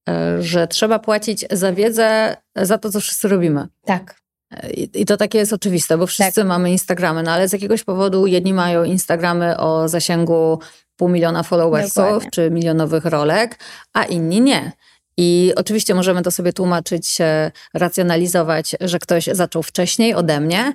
e, 0.09 0.43
że 0.43 0.69
trzeba 0.69 0.99
płacić 0.99 1.45
za 1.51 1.73
wiedzę, 1.73 2.37
za 2.57 2.79
to, 2.79 2.91
co 2.91 3.01
wszyscy 3.01 3.29
robimy. 3.29 3.67
Tak. 3.85 4.21
I, 4.95 5.07
to 5.07 5.17
takie 5.17 5.39
jest 5.39 5.53
oczywiste, 5.53 5.99
bo 5.99 6.07
wszyscy 6.07 6.45
mamy 6.45 6.71
Instagramy, 6.71 7.23
no 7.23 7.31
ale 7.31 7.49
z 7.49 7.53
jakiegoś 7.53 7.85
powodu 7.85 8.27
jedni 8.27 8.53
mają 8.53 8.85
Instagramy 8.85 9.59
o 9.59 9.89
zasięgu 9.89 10.61
pół 10.97 11.09
miliona 11.09 11.43
followersów 11.43 11.95
Dokładnie. 11.95 12.31
czy 12.31 12.51
milionowych 12.51 13.05
rolek, 13.05 13.59
a 13.93 14.05
inni 14.05 14.41
nie. 14.41 14.73
I 15.17 15.53
oczywiście 15.57 15.95
możemy 15.95 16.23
to 16.23 16.31
sobie 16.31 16.53
tłumaczyć, 16.53 17.21
e, 17.21 17.51
racjonalizować, 17.75 18.77
że 18.81 18.99
ktoś 18.99 19.25
zaczął 19.33 19.63
wcześniej 19.63 20.15
ode 20.15 20.41
mnie, 20.41 20.73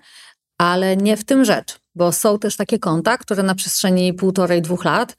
ale 0.57 0.97
nie 0.97 1.17
w 1.17 1.23
tym 1.23 1.45
rzecz, 1.45 1.79
bo 1.95 2.11
są 2.11 2.39
też 2.39 2.57
takie 2.57 2.79
konta, 2.79 3.17
które 3.17 3.43
na 3.43 3.55
przestrzeni 3.55 4.13
półtorej, 4.13 4.61
dwóch 4.61 4.85
lat 4.85 5.17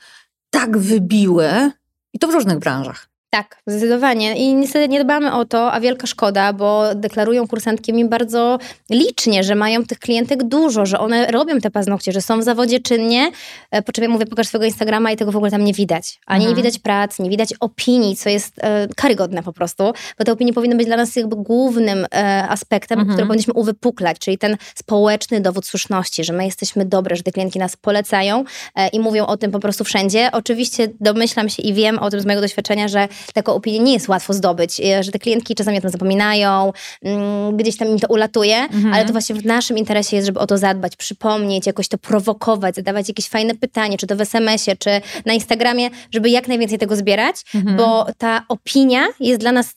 tak 0.51 0.79
wybiły, 0.79 1.71
i 2.13 2.19
to 2.19 2.29
w 2.29 2.35
różnych 2.35 2.59
branżach. 2.59 3.12
Tak, 3.35 3.63
zdecydowanie. 3.67 4.35
I 4.37 4.55
niestety 4.55 4.89
nie 4.89 5.05
dbamy 5.05 5.33
o 5.35 5.45
to, 5.45 5.73
a 5.73 5.81
wielka 5.81 6.07
szkoda, 6.07 6.53
bo 6.53 6.95
deklarują 6.95 7.49
kursantki 7.49 7.93
mi 7.93 8.05
bardzo 8.05 8.59
licznie, 8.91 9.45
że 9.45 9.55
mają 9.55 9.85
tych 9.85 9.99
klientek 9.99 10.43
dużo, 10.45 10.87
że 10.87 10.99
one 10.99 11.27
robią 11.27 11.61
te 11.61 11.71
paznokcie, 11.71 12.13
że 12.13 12.21
są 12.21 12.41
w 12.41 12.43
zawodzie 12.43 12.81
czynnie. 12.81 13.31
E, 13.71 13.83
Po 13.83 13.93
czym 13.93 14.05
ja 14.05 14.11
mówię, 14.11 14.27
pokaż 14.27 14.47
swojego 14.47 14.67
Instagrama 14.67 15.11
i 15.13 15.17
tego 15.17 15.33
w 15.33 15.37
ogóle 15.37 15.51
tam 15.51 15.65
nie 15.65 15.73
widać. 15.73 16.21
Ani 16.27 16.45
Mhm. 16.45 16.57
nie 16.57 16.63
widać 16.63 16.79
prac, 16.79 17.19
nie 17.19 17.31
widać 17.31 17.49
opinii, 17.61 18.17
co 18.17 18.29
jest 18.29 18.55
e, 18.59 18.89
karygodne 18.97 19.43
po 19.43 19.53
prostu, 19.53 19.85
bo 20.19 20.25
te 20.25 20.33
opinie 20.33 20.53
powinny 20.53 20.77
być 20.77 20.87
dla 20.87 20.97
nas 20.97 21.17
jakby 21.17 21.37
głównym 21.37 22.07
e, 22.15 22.45
aspektem, 22.49 22.99
Mhm. 22.99 23.15
który 23.17 23.27
powinniśmy 23.27 23.55
uwypuklać, 23.55 24.19
czyli 24.19 24.39
ten 24.39 24.57
społeczny 24.75 25.41
dowód 25.41 25.67
słuszności, 25.67 26.25
że 26.25 26.33
my 26.33 26.45
jesteśmy 26.45 26.85
dobre, 26.85 27.17
że 27.17 27.23
te 27.23 27.33
klientki 27.33 27.59
nas 27.59 27.77
polecają 27.77 28.45
e, 28.77 28.89
i 28.89 29.01
mówią 29.01 29.27
o 29.27 29.37
tym 29.37 29.51
po 29.51 29.61
prostu 29.61 29.85
wszędzie. 29.85 30.29
Oczywiście 30.33 30.89
domyślam 31.01 31.49
się 31.49 31.63
i 31.63 31.75
wiem 31.75 31.99
o 31.99 32.11
tym 32.11 32.21
z 32.21 32.25
mojego 32.25 32.41
doświadczenia, 32.43 32.89
że 32.89 33.09
taką 33.35 33.55
opinię 33.55 33.79
nie 33.79 33.93
jest 33.93 34.09
łatwo 34.09 34.33
zdobyć, 34.33 34.81
e, 34.81 35.03
że 35.03 35.13
te 35.13 35.19
klientki 35.19 35.55
czasami 35.55 35.79
o 35.79 35.81
tym 35.81 35.91
zapominają, 35.91 36.73
mm, 37.03 37.57
gdzieś 37.57 37.77
tam 37.77 37.89
im 37.89 37.99
to 37.99 38.07
ulatuje, 38.09 38.57
Mhm. 38.57 38.95
ale 38.95 39.05
to 39.05 39.13
właśnie 39.13 39.35
w 39.35 39.45
naszym 39.47 39.79
interesie 39.79 40.17
jest, 40.17 40.27
żeby 40.27 40.41
o 40.41 40.47
to 40.47 40.59
zadbać, 40.59 40.97
przypomnieć, 40.97 41.67
jakoś 41.67 41.89
to 41.89 41.99
prowokować, 41.99 42.75
zadawać 42.75 43.09
jakieś 43.09 43.29
fajne 43.29 43.55
pytanie, 43.55 43.99
czy 43.99 44.07
to 44.07 44.17
w 44.17 44.21
SMS-ie, 44.21 44.77
czy 44.77 44.91
na 45.27 45.33
Instagramie, 45.33 45.91
żeby 46.11 46.31
jak 46.31 46.49
najwięcej 46.49 46.79
tego 46.79 46.97
zbierać, 46.97 47.37
Mhm. 47.55 47.77
bo 47.77 48.07
ta 48.19 48.45
opinia 48.49 49.07
jest 49.21 49.41
dla 49.41 49.53
nas, 49.53 49.75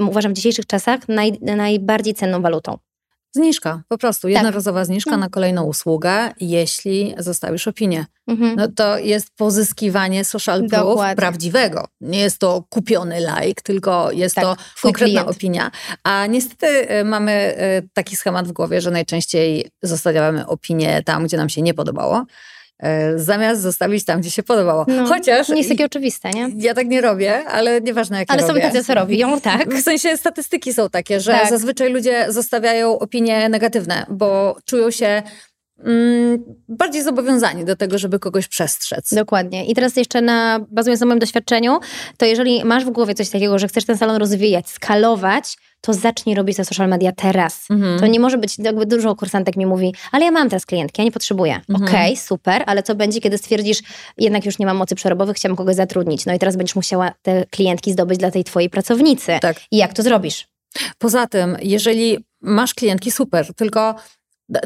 uważam, 0.00 0.32
w 0.32 0.36
dzisiejszych 0.36 0.66
czasach 0.66 1.08
naj, 1.08 1.32
najbardziej 1.40 2.14
cenną 2.14 2.42
walutą. 2.42 2.78
Zniżka, 3.34 3.82
po 3.88 3.98
prostu 3.98 4.28
jednorazowa 4.28 4.84
zniżka 4.84 5.10
No. 5.10 5.16
na 5.16 5.28
kolejną 5.28 5.62
usługę, 5.62 6.30
jeśli 6.40 7.14
zostawisz 7.18 7.68
opinię. 7.68 8.06
Mhm. 8.26 8.56
No 8.56 8.68
to 8.76 8.98
jest 8.98 9.30
pozyskiwanie 9.36 10.24
social 10.24 10.58
proof 10.58 10.70
Dokładnie. 10.70 11.16
prawdziwego. 11.16 11.88
Nie 12.00 12.18
jest 12.20 12.38
to 12.38 12.64
kupiony 12.68 13.18
like, 13.20 13.62
tylko 13.62 14.12
jest 14.12 14.34
Tak, 14.34 14.44
to 14.44 14.56
konkretna 14.82 15.20
klient. 15.20 15.36
opinia. 15.36 15.70
A 16.02 16.26
niestety 16.26 16.66
e, 16.88 17.04
mamy 17.04 17.32
e, 17.32 17.82
taki 17.94 18.16
schemat 18.16 18.48
w 18.48 18.52
głowie, 18.52 18.80
że 18.80 18.90
najczęściej 18.90 19.70
zostawiamy 19.82 20.46
opinię 20.46 21.02
tam, 21.02 21.24
gdzie 21.24 21.36
nam 21.36 21.48
się 21.48 21.62
nie 21.62 21.74
podobało, 21.74 22.24
zamiast 23.16 23.60
zostawić 23.62 24.04
tam, 24.04 24.20
gdzie 24.20 24.30
się 24.30 24.42
podobało. 24.42 24.84
No, 24.88 25.06
Chociaż 25.06 25.48
Nie 25.48 25.56
jest 25.56 25.68
takie 25.68 25.84
oczywiste, 25.84 26.30
nie? 26.30 26.48
ja 26.56 26.74
tak 26.74 26.86
nie 26.86 27.00
robię, 27.00 27.44
ale 27.44 27.80
nieważne 27.80 28.18
jak 28.18 28.30
Ale 28.30 28.40
ja 28.40 28.46
są 28.46 28.52
robię. 28.54 28.66
tacy, 28.66 28.84
co 28.84 28.94
robią, 28.94 29.40
tak? 29.50 29.74
W 29.74 29.82
sensie 29.82 30.16
statystyki 30.16 30.72
są 30.74 30.90
takie, 30.90 31.20
że 31.20 31.32
Tak. 31.32 31.50
zazwyczaj 31.50 31.92
ludzie 31.92 32.26
zostawiają 32.32 32.98
opinie 32.98 33.48
negatywne, 33.48 34.06
bo 34.08 34.56
czują 34.64 34.90
się 34.90 35.22
bardziej 36.68 37.02
zobowiązani 37.02 37.64
do 37.64 37.76
tego, 37.76 37.98
żeby 37.98 38.18
kogoś 38.18 38.48
przestrzec. 38.48 39.14
Dokładnie. 39.14 39.66
I 39.66 39.74
teraz 39.74 39.96
jeszcze 39.96 40.20
na, 40.20 40.60
bazując 40.70 41.00
na 41.00 41.06
moim 41.06 41.18
doświadczeniu, 41.18 41.78
to 42.16 42.26
jeżeli 42.26 42.64
masz 42.64 42.84
w 42.84 42.90
głowie 42.90 43.14
coś 43.14 43.30
takiego, 43.30 43.58
że 43.58 43.68
chcesz 43.68 43.84
ten 43.84 43.98
salon 43.98 44.16
rozwijać, 44.16 44.68
skalować, 44.68 45.56
to 45.80 45.94
zacznij 45.94 46.34
robić 46.34 46.56
te 46.56 46.64
social 46.64 46.88
media 46.88 47.12
teraz. 47.12 47.66
Mhm. 47.70 48.00
To 48.00 48.06
nie 48.06 48.20
może 48.20 48.38
być, 48.38 48.58
jakby 48.58 48.86
dużo 48.86 49.16
kursantek 49.16 49.56
mi 49.56 49.66
mówi, 49.66 49.94
ale 50.12 50.24
ja 50.24 50.30
mam 50.30 50.48
teraz 50.48 50.66
klientki, 50.66 51.00
ja 51.00 51.04
nie 51.04 51.12
potrzebuję. 51.12 51.60
Mhm. 51.68 51.82
Okej, 51.82 52.16
super, 52.16 52.62
ale 52.66 52.82
co 52.82 52.94
będzie, 52.94 53.20
kiedy 53.20 53.38
stwierdzisz, 53.38 53.78
jednak 54.18 54.46
już 54.46 54.58
nie 54.58 54.66
mam 54.66 54.76
mocy 54.76 54.94
przerobowych, 54.94 55.36
chciałam 55.36 55.56
kogoś 55.56 55.74
zatrudnić. 55.74 56.26
No 56.26 56.34
i 56.34 56.38
teraz 56.38 56.56
będziesz 56.56 56.76
musiała 56.76 57.12
te 57.22 57.46
klientki 57.50 57.92
zdobyć 57.92 58.18
dla 58.18 58.30
tej 58.30 58.44
twojej 58.44 58.70
pracownicy. 58.70 59.38
Tak. 59.40 59.60
I 59.70 59.76
jak 59.76 59.92
to 59.92 60.02
zrobisz? 60.02 60.46
Poza 60.98 61.26
tym, 61.26 61.56
jeżeli 61.62 62.24
masz 62.40 62.74
klientki, 62.74 63.10
super, 63.10 63.54
tylko 63.54 63.94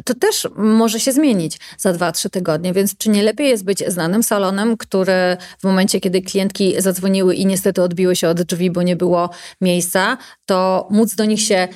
to 0.04 0.14
też 0.14 0.48
może 0.56 1.00
się 1.00 1.12
zmienić 1.12 1.58
za 1.78 1.92
dwa, 1.92 2.12
trzy 2.12 2.30
tygodnie, 2.30 2.72
więc 2.72 2.96
czy 2.96 3.10
nie 3.10 3.22
lepiej 3.22 3.48
jest 3.48 3.64
być 3.64 3.84
znanym 3.88 4.22
salonem, 4.22 4.76
który 4.76 5.36
w 5.60 5.64
momencie, 5.64 6.00
kiedy 6.00 6.22
klientki 6.22 6.74
zadzwoniły 6.78 7.34
i 7.34 7.46
niestety 7.46 7.82
odbiły 7.82 8.16
się 8.16 8.28
od 8.28 8.42
drzwi, 8.42 8.70
bo 8.70 8.82
nie 8.82 8.96
było 8.96 9.30
miejsca, 9.60 10.18
to 10.46 10.88
móc 10.90 11.14
do 11.14 11.24
nich 11.24 11.40
się 11.40 11.68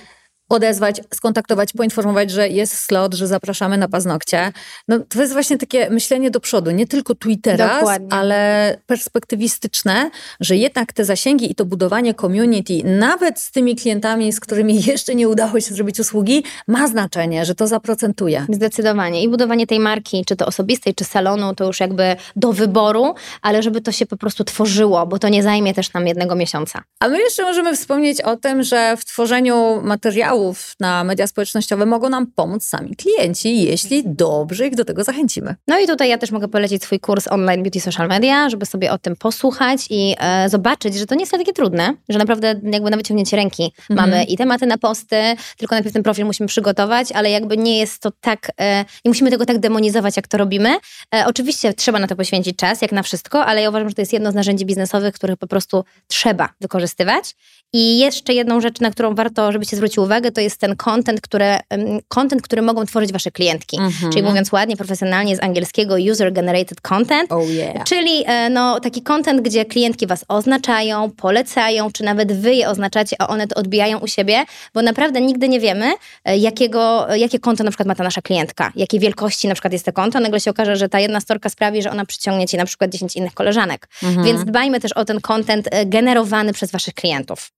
odezwać, 0.49 1.00
skontaktować, 1.15 1.73
poinformować, 1.73 2.31
że 2.31 2.49
jest 2.49 2.79
slot, 2.79 3.15
że 3.15 3.26
zapraszamy 3.26 3.79
na 3.79 3.88
paznokcie. 3.88 4.53
No, 4.88 4.99
to 5.09 5.21
jest 5.21 5.33
właśnie 5.33 5.59
takie 5.59 5.91
myślenie 5.91 6.31
do 6.31 6.41
przodu, 6.41 6.71
nie 6.71 6.87
tylko 6.87 7.15
tu 7.15 7.29
i 7.29 7.38
teraz, 7.38 7.81
Dokładnie. 7.81 8.09
ale 8.11 8.79
perspektywistyczne, 8.87 10.11
że 10.41 10.57
jednak 10.57 10.93
te 10.93 11.05
zasięgi 11.05 11.50
i 11.50 11.55
to 11.55 11.65
budowanie 11.65 12.15
community, 12.15 12.73
nawet 12.85 13.41
z 13.41 13.50
tymi 13.50 13.76
klientami, 13.76 14.33
z 14.33 14.41
którymi 14.41 14.83
jeszcze 14.87 15.15
nie 15.15 15.29
udało 15.29 15.61
się 15.61 15.75
zrobić 15.75 16.00
usługi, 16.00 16.45
ma 16.69 16.88
znaczenie, 16.88 17.45
że 17.45 17.55
to 17.55 17.67
zaprocentuje. 17.67 18.47
Zdecydowanie. 18.53 19.23
I 19.23 19.29
budowanie 19.29 19.67
tej 19.67 19.81
marki, 19.81 20.25
czy 20.25 20.37
to 20.37 20.47
osobistej, 20.47 20.95
czy 20.95 21.05
salonu, 21.05 21.55
to 21.55 21.65
już 21.65 21.81
jakby 21.81 22.17
do 22.37 22.53
wyboru, 22.53 23.15
ale 23.43 23.62
żeby 23.62 23.81
to 23.81 23.93
się 23.93 24.07
po 24.07 24.17
prostu 24.17 24.45
tworzyło, 24.45 25.07
bo 25.07 25.19
to 25.19 25.29
nie 25.29 25.43
zajmie 25.43 25.75
też 25.75 25.93
nam 25.93 26.07
jednego 26.07 26.35
miesiąca. 26.35 26.83
A 27.00 27.09
my 27.09 27.19
jeszcze 27.19 27.43
możemy 27.43 27.76
wspomnieć 27.76 28.21
o 28.21 28.37
tym, 28.37 28.62
że 28.62 28.97
w 28.97 29.05
tworzeniu 29.05 29.81
materiału 29.83 30.36
na 30.81 31.05
media 31.05 31.26
społecznościowe 31.26 31.87
mogą 31.87 32.09
nam 32.09 32.26
pomóc 32.26 32.64
sami 32.64 32.97
klienci, 32.97 33.62
jeśli 33.62 34.02
dobrze 34.07 34.66
ich 34.66 34.75
do 34.75 34.85
tego 34.85 35.05
zachęcimy. 35.05 35.55
No 35.69 35.78
i 35.78 35.87
tutaj 35.87 36.09
ja 36.09 36.19
też 36.19 36.31
mogę 36.31 36.49
polecić 36.49 36.83
swój 36.83 37.00
kurs 37.00 37.28
online 37.28 37.62
Beauty 37.62 37.81
Social 37.81 38.09
Media, 38.09 38.50
żeby 38.50 38.66
sobie 38.66 38.93
o 38.93 38.99
tym 38.99 39.16
posłuchać 39.16 39.87
i 39.90 40.14
e, 40.19 40.49
zobaczyć, 40.49 40.95
że 40.95 41.07
to 41.07 41.14
nie 41.14 41.23
jest 41.23 41.33
takie 41.33 41.52
trudne, 41.52 41.95
że 42.09 42.19
naprawdę 42.19 42.61
jakby 42.62 42.90
na 42.90 42.97
wyciągnięcie 42.97 43.37
ręki 43.37 43.73
Mhm. 43.90 44.11
mamy 44.11 44.25
i 44.25 44.37
tematy 44.37 44.66
na 44.66 44.78
posty, 44.78 45.16
tylko 45.57 45.75
najpierw 45.75 45.93
ten 45.95 46.02
profil 46.02 46.26
musimy 46.26 46.47
przygotować, 46.47 47.12
ale 47.12 47.31
jakby 47.31 47.57
nie 47.57 47.78
jest 47.78 48.02
to 48.02 48.11
tak, 48.21 48.50
e, 48.61 48.78
nie 48.78 49.09
musimy 49.09 49.31
tego 49.31 49.47
tak 49.47 49.59
demonizować, 49.59 50.16
jak 50.16 50.28
to 50.28 50.38
robimy. 50.38 50.76
E, 51.14 51.25
oczywiście 51.26 51.75
trzeba 51.75 51.99
na 51.99 52.07
to 52.07 52.16
poświęcić 52.16 52.57
czas, 52.57 52.83
jak 52.83 52.93
na 52.93 53.02
wszystko, 53.02 53.47
ale 53.47 53.62
ja 53.62 53.69
uważam, 53.69 53.88
że 53.88 53.95
to 53.95 54.02
jest 54.02 54.12
jedno 54.12 54.33
z 54.33 54.35
narzędzi 54.35 54.66
biznesowych, 54.66 55.14
których 55.14 55.37
po 55.37 55.47
prostu 55.47 55.85
trzeba 56.07 56.49
wykorzystywać. 56.61 57.35
I 57.73 57.99
jeszcze 57.99 58.35
jedną 58.35 58.61
rzecz, 58.61 58.81
na 58.81 58.90
którą 58.90 59.14
warto, 59.14 59.52
żebyście 59.52 59.76
zwróciły 59.76 60.07
uwagę, 60.07 60.25
to 60.33 60.40
jest 60.40 60.61
ten 60.61 60.76
content, 60.76 61.21
które, 61.21 61.61
content, 62.09 62.42
który 62.42 62.62
mogą 62.62 62.87
tworzyć 62.87 63.12
wasze 63.12 63.30
klientki. 63.30 63.76
Mhm. 63.80 64.12
Czyli 64.12 64.23
mówiąc 64.23 64.52
ładnie, 64.52 64.76
profesjonalnie 64.76 65.37
z 65.37 65.42
angielskiego 65.42 65.95
user-generated 65.95 66.80
content, 66.80 67.33
Oh 67.37 67.52
yeah. 67.52 67.85
Czyli 67.85 68.25
e, 68.26 68.50
no, 68.50 68.80
taki 68.80 69.02
content, 69.02 69.40
gdzie 69.40 69.64
klientki 69.64 70.06
was 70.06 70.25
oznaczają, 70.28 71.11
polecają, 71.11 71.92
czy 71.92 72.04
nawet 72.04 72.40
wy 72.40 72.54
je 72.54 72.68
oznaczacie, 72.68 73.16
a 73.18 73.28
one 73.28 73.47
to 73.47 73.61
odbijają 73.61 73.99
u 73.99 74.06
siebie, 74.06 74.45
bo 74.75 74.83
naprawdę 74.83 75.21
nigdy 75.21 75.49
nie 75.49 75.61
wiemy, 75.61 75.92
e, 76.25 76.38
jakiego, 76.38 77.06
jakie 77.14 77.38
konto 77.38 77.64
na 77.64 77.71
przykład 77.71 77.88
ma 77.88 77.95
ta 77.95 78.04
nasza 78.04 78.23
klientka, 78.23 78.73
jakiej 78.76 79.00
wielkości 79.00 79.49
na 79.49 79.54
przykład 79.54 79.73
jest 79.73 79.85
to 79.85 79.92
konto. 79.92 80.21
Nagle 80.21 80.40
się 80.40 80.50
okaże, 80.50 80.76
że 80.76 80.88
ta 80.88 81.00
jedna 81.00 81.21
storka 81.21 81.49
sprawi, 81.49 81.83
że 81.83 81.90
ona 81.90 82.04
przyciągnie 82.04 82.49
ci 82.49 82.56
na 82.56 82.64
przykład 82.64 82.90
10 82.90 83.16
innych 83.16 83.35
koleżanek. 83.35 83.88
Mhm. 84.02 84.26
Więc 84.26 84.45
dbajmy 84.45 84.80
też 84.80 84.92
o 84.92 85.04
ten 85.04 85.21
content 85.21 85.68
e, 85.71 85.87
generowany 85.87 86.52
przez 86.52 86.71
waszych 86.71 86.95
klientów. 86.95 87.50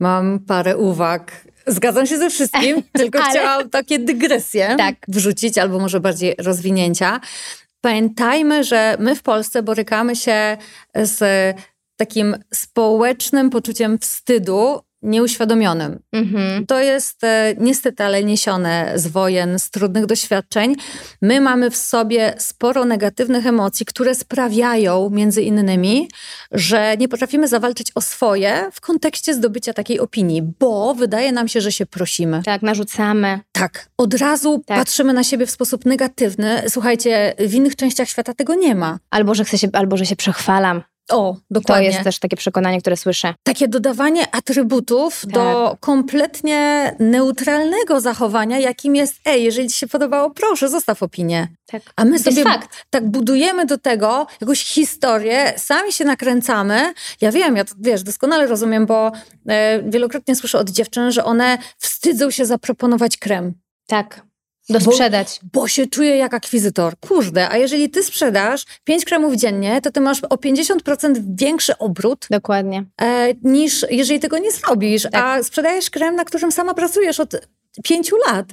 Mam 0.00 0.38
parę 0.38 0.76
uwag. 0.76 1.32
Zgadzam 1.68 2.06
się 2.06 2.18
ze 2.18 2.30
wszystkim, 2.30 2.82
tylko 2.98 3.18
Ale- 3.18 3.30
chciałam 3.30 3.70
takie 3.70 3.98
dygresje 3.98 4.74
Tak. 4.78 4.94
wrzucić, 5.08 5.58
albo 5.58 5.78
może 5.78 6.00
bardziej 6.00 6.34
rozwinięcia. 6.38 7.20
Pamiętajmy, 7.80 8.64
że 8.64 8.96
my 8.98 9.16
w 9.16 9.22
Polsce 9.22 9.62
borykamy 9.62 10.16
się 10.16 10.56
z 10.94 11.20
takim 11.96 12.36
społecznym 12.54 13.50
poczuciem 13.50 13.98
wstydu 13.98 14.80
nieuświadomionym. 15.02 15.98
Mhm. 16.12 16.66
To 16.66 16.80
jest 16.80 17.24
e, 17.24 17.54
niestety 17.58 18.04
ale 18.04 18.24
niesione 18.24 18.92
z 18.94 19.06
wojen, 19.06 19.58
z 19.58 19.70
trudnych 19.70 20.06
doświadczeń. 20.06 20.74
My 21.22 21.40
mamy 21.40 21.70
w 21.70 21.76
sobie 21.76 22.34
sporo 22.38 22.84
negatywnych 22.84 23.46
emocji, 23.46 23.86
które 23.86 24.14
sprawiają 24.14 25.10
między 25.10 25.42
innymi, 25.42 26.08
że 26.52 26.96
nie 26.96 27.08
potrafimy 27.08 27.48
zawalczyć 27.48 27.92
o 27.94 28.00
swoje 28.00 28.70
w 28.72 28.80
kontekście 28.80 29.34
zdobycia 29.34 29.72
takiej 29.72 30.00
opinii, 30.00 30.42
bo 30.42 30.94
wydaje 30.94 31.32
nam 31.32 31.48
się, 31.48 31.60
że 31.60 31.72
się 31.72 31.86
prosimy. 31.86 32.42
Tak, 32.44 32.62
narzucamy. 32.62 33.40
Tak, 33.52 33.88
od 33.96 34.14
razu 34.14 34.62
Tak. 34.66 34.78
patrzymy 34.78 35.12
na 35.12 35.24
siebie 35.24 35.46
w 35.46 35.50
sposób 35.50 35.86
negatywny. 35.86 36.62
Słuchajcie, 36.68 37.34
w 37.38 37.54
innych 37.54 37.76
częściach 37.76 38.08
świata 38.08 38.34
tego 38.34 38.54
nie 38.54 38.74
ma. 38.74 38.98
Albo 39.10 39.34
że, 39.34 39.44
chcę 39.44 39.58
się, 39.58 39.68
albo, 39.72 39.96
że 39.96 40.06
się 40.06 40.16
przechwalam. 40.16 40.82
O, 41.10 41.34
To 41.34 41.40
dokładnie. 41.50 41.86
jest 41.86 42.02
też 42.04 42.18
takie 42.18 42.36
przekonanie, 42.36 42.80
które 42.80 42.96
słyszę. 42.96 43.34
takie 43.42 43.68
dodawanie 43.68 44.34
atrybutów 44.34 45.20
Tak. 45.22 45.30
do 45.32 45.76
kompletnie 45.80 46.94
neutralnego 46.98 48.00
zachowania, 48.00 48.58
jakim 48.58 48.96
jest, 48.96 49.14
ej, 49.24 49.44
jeżeli 49.44 49.68
ci 49.68 49.76
się 49.76 49.86
podobało, 49.86 50.30
proszę, 50.30 50.68
zostaw 50.68 51.02
opinię. 51.02 51.48
Tak. 51.66 51.82
A 51.96 52.04
my 52.04 52.18
To 52.18 52.32
sobie 52.32 52.44
tak 52.90 53.06
budujemy 53.10 53.66
do 53.66 53.78
tego 53.78 54.26
jakąś 54.40 54.64
historię, 54.64 55.52
sami 55.56 55.92
się 55.92 56.04
nakręcamy. 56.04 56.92
Ja 57.20 57.32
wiem, 57.32 57.56
ja 57.56 57.64
to 57.64 57.74
wiesz, 57.78 58.02
doskonale 58.02 58.46
rozumiem, 58.46 58.86
bo 58.86 59.12
e, 59.48 59.82
wielokrotnie 59.82 60.36
słyszę 60.36 60.58
od 60.58 60.70
dziewczyn, 60.70 61.12
że 61.12 61.24
one 61.24 61.58
wstydzą 61.78 62.30
się 62.30 62.46
zaproponować 62.46 63.16
krem. 63.16 63.54
Tak. 63.86 64.27
Do 64.70 64.80
Bo- 64.80 64.92
sprzedać. 64.92 65.40
Bo 65.52 65.68
się 65.68 65.86
czuję 65.86 66.16
jak 66.16 66.34
akwizytor. 66.34 66.94
Kurde, 67.00 67.50
a 67.50 67.56
jeżeli 67.56 67.90
ty 67.90 68.02
sprzedasz 68.02 68.64
5 68.84 69.04
kremów 69.04 69.34
dziennie, 69.34 69.80
to 69.80 69.90
ty 69.90 70.00
masz 70.00 70.24
o 70.24 70.36
50% 70.36 71.22
większy 71.36 71.78
obrót 71.78 72.26
Dokładnie. 72.30 72.84
e, 73.02 73.34
niż 73.42 73.86
jeżeli 73.90 74.20
tego 74.20 74.38
nie 74.38 74.52
zrobisz. 74.52 75.02
Tak. 75.02 75.14
A 75.14 75.42
sprzedajesz 75.42 75.90
krem, 75.90 76.16
na 76.16 76.24
którym 76.24 76.52
sama 76.52 76.74
pracujesz 76.74 77.20
od 77.20 77.34
pięciu 77.84 78.16
lat. 78.26 78.46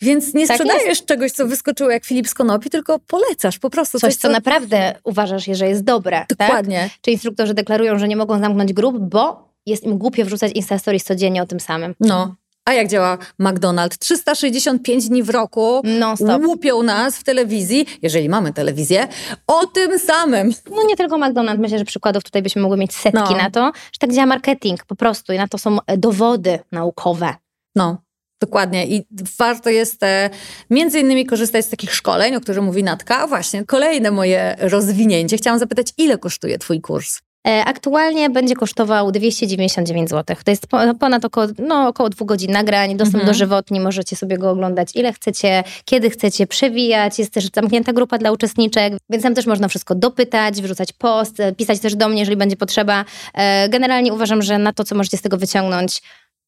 Więc 0.00 0.34
nie 0.34 0.46
Tak 0.46 0.56
sprzedajesz 0.56 1.04
czegoś, 1.04 1.32
co 1.32 1.46
wyskoczyło 1.46 1.90
jak 1.90 2.04
Filip 2.04 2.28
z 2.28 2.34
Konopi, 2.34 2.70
tylko 2.70 2.98
polecasz 2.98 3.58
po 3.58 3.70
prostu 3.70 3.98
Coś, 3.98 4.14
coś, 4.14 4.22
co 4.22 4.28
naprawdę 4.28 4.94
uważasz, 5.04 5.44
że 5.52 5.68
jest 5.68 5.84
dobre. 5.84 6.24
Tak? 6.28 6.38
Dokładnie. 6.38 6.90
Czy 7.00 7.10
instruktorzy 7.10 7.54
deklarują, 7.54 7.98
że 7.98 8.08
nie 8.08 8.16
mogą 8.16 8.38
zamknąć 8.40 8.72
grup, 8.72 8.98
bo 8.98 9.48
jest 9.66 9.84
im 9.84 9.98
głupio 9.98 10.24
wrzucać 10.24 10.52
Instastories 10.52 11.04
codziennie 11.04 11.42
o 11.42 11.46
tym 11.46 11.60
samym. 11.60 11.94
No. 12.00 12.34
A 12.68 12.72
jak 12.72 12.88
działa 12.88 13.18
McDonald's? 13.40 13.98
365 13.98 15.08
dni 15.08 15.22
w 15.22 15.30
roku 15.30 15.80
Non-stop. 15.84 16.42
łupią 16.46 16.82
nas 16.82 17.16
w 17.18 17.24
telewizji, 17.24 17.86
jeżeli 18.02 18.28
mamy 18.28 18.52
telewizję, 18.52 19.08
o 19.46 19.66
tym 19.66 19.98
samym. 19.98 20.52
No 20.70 20.82
nie 20.88 20.96
tylko 20.96 21.16
McDonald's, 21.16 21.58
myślę, 21.58 21.78
że 21.78 21.84
przykładów 21.84 22.24
tutaj 22.24 22.42
byśmy 22.42 22.62
mogły 22.62 22.76
mieć 22.76 22.94
setki 22.94 23.18
No. 23.30 23.36
na 23.36 23.50
to, 23.50 23.72
że 23.92 23.98
tak 24.00 24.12
działa 24.12 24.26
marketing 24.26 24.84
po 24.84 24.96
prostu 24.96 25.32
i 25.32 25.36
na 25.36 25.48
to 25.48 25.58
są 25.58 25.78
e, 25.86 25.96
dowody 25.98 26.58
naukowe. 26.72 27.34
No, 27.76 28.02
dokładnie. 28.42 28.86
I 28.86 29.06
warto 29.38 29.70
jest 29.70 30.02
e, 30.02 30.30
między 30.70 31.00
innymi 31.00 31.26
korzystać 31.26 31.64
z 31.64 31.68
takich 31.68 31.94
szkoleń, 31.94 32.36
o 32.36 32.40
których 32.40 32.62
mówi 32.62 32.82
Natka. 32.84 33.18
A 33.18 33.26
właśnie, 33.26 33.64
kolejne 33.64 34.10
moje 34.10 34.56
rozwinięcie. 34.58 35.36
Chciałam 35.36 35.58
zapytać, 35.58 35.92
ile 35.96 36.18
kosztuje 36.18 36.58
twój 36.58 36.80
kurs? 36.80 37.18
E, 37.48 37.64
Aktualnie 37.64 38.30
będzie 38.30 38.54
kosztował 38.54 39.12
299 39.12 40.10
zł. 40.10 40.36
To 40.44 40.50
jest 40.50 40.66
po- 40.66 40.94
ponad 41.00 41.24
około, 41.24 41.46
no, 41.58 41.88
około 41.88 42.08
dwóch 42.08 42.28
godzin 42.28 42.52
nagrań, 42.52 42.90
dostęp 42.96 43.14
Mhm. 43.14 43.26
dożywotni, 43.26 43.80
możecie 43.80 44.16
sobie 44.16 44.38
go 44.38 44.50
oglądać 44.50 44.88
ile 44.94 45.12
chcecie, 45.12 45.64
kiedy 45.84 46.10
chcecie, 46.10 46.46
przewijać. 46.46 47.18
Jest 47.18 47.32
też 47.32 47.48
zamknięta 47.54 47.92
grupa 47.92 48.18
dla 48.18 48.32
uczestniczek, 48.32 48.92
więc 49.10 49.22
tam 49.22 49.34
też 49.34 49.46
można 49.46 49.68
wszystko 49.68 49.94
dopytać, 49.94 50.62
wrzucać 50.62 50.92
post, 50.92 51.40
e, 51.40 51.52
pisać 51.52 51.80
też 51.80 51.96
do 51.96 52.08
mnie, 52.08 52.18
jeżeli 52.20 52.36
będzie 52.36 52.56
potrzeba. 52.56 53.04
E, 53.34 53.68
Generalnie 53.68 54.12
uważam, 54.12 54.42
że 54.42 54.58
na 54.58 54.72
to, 54.72 54.84
co 54.84 54.94
możecie 54.94 55.16
z 55.16 55.22
tego 55.22 55.36
wyciągnąć, 55.36 56.02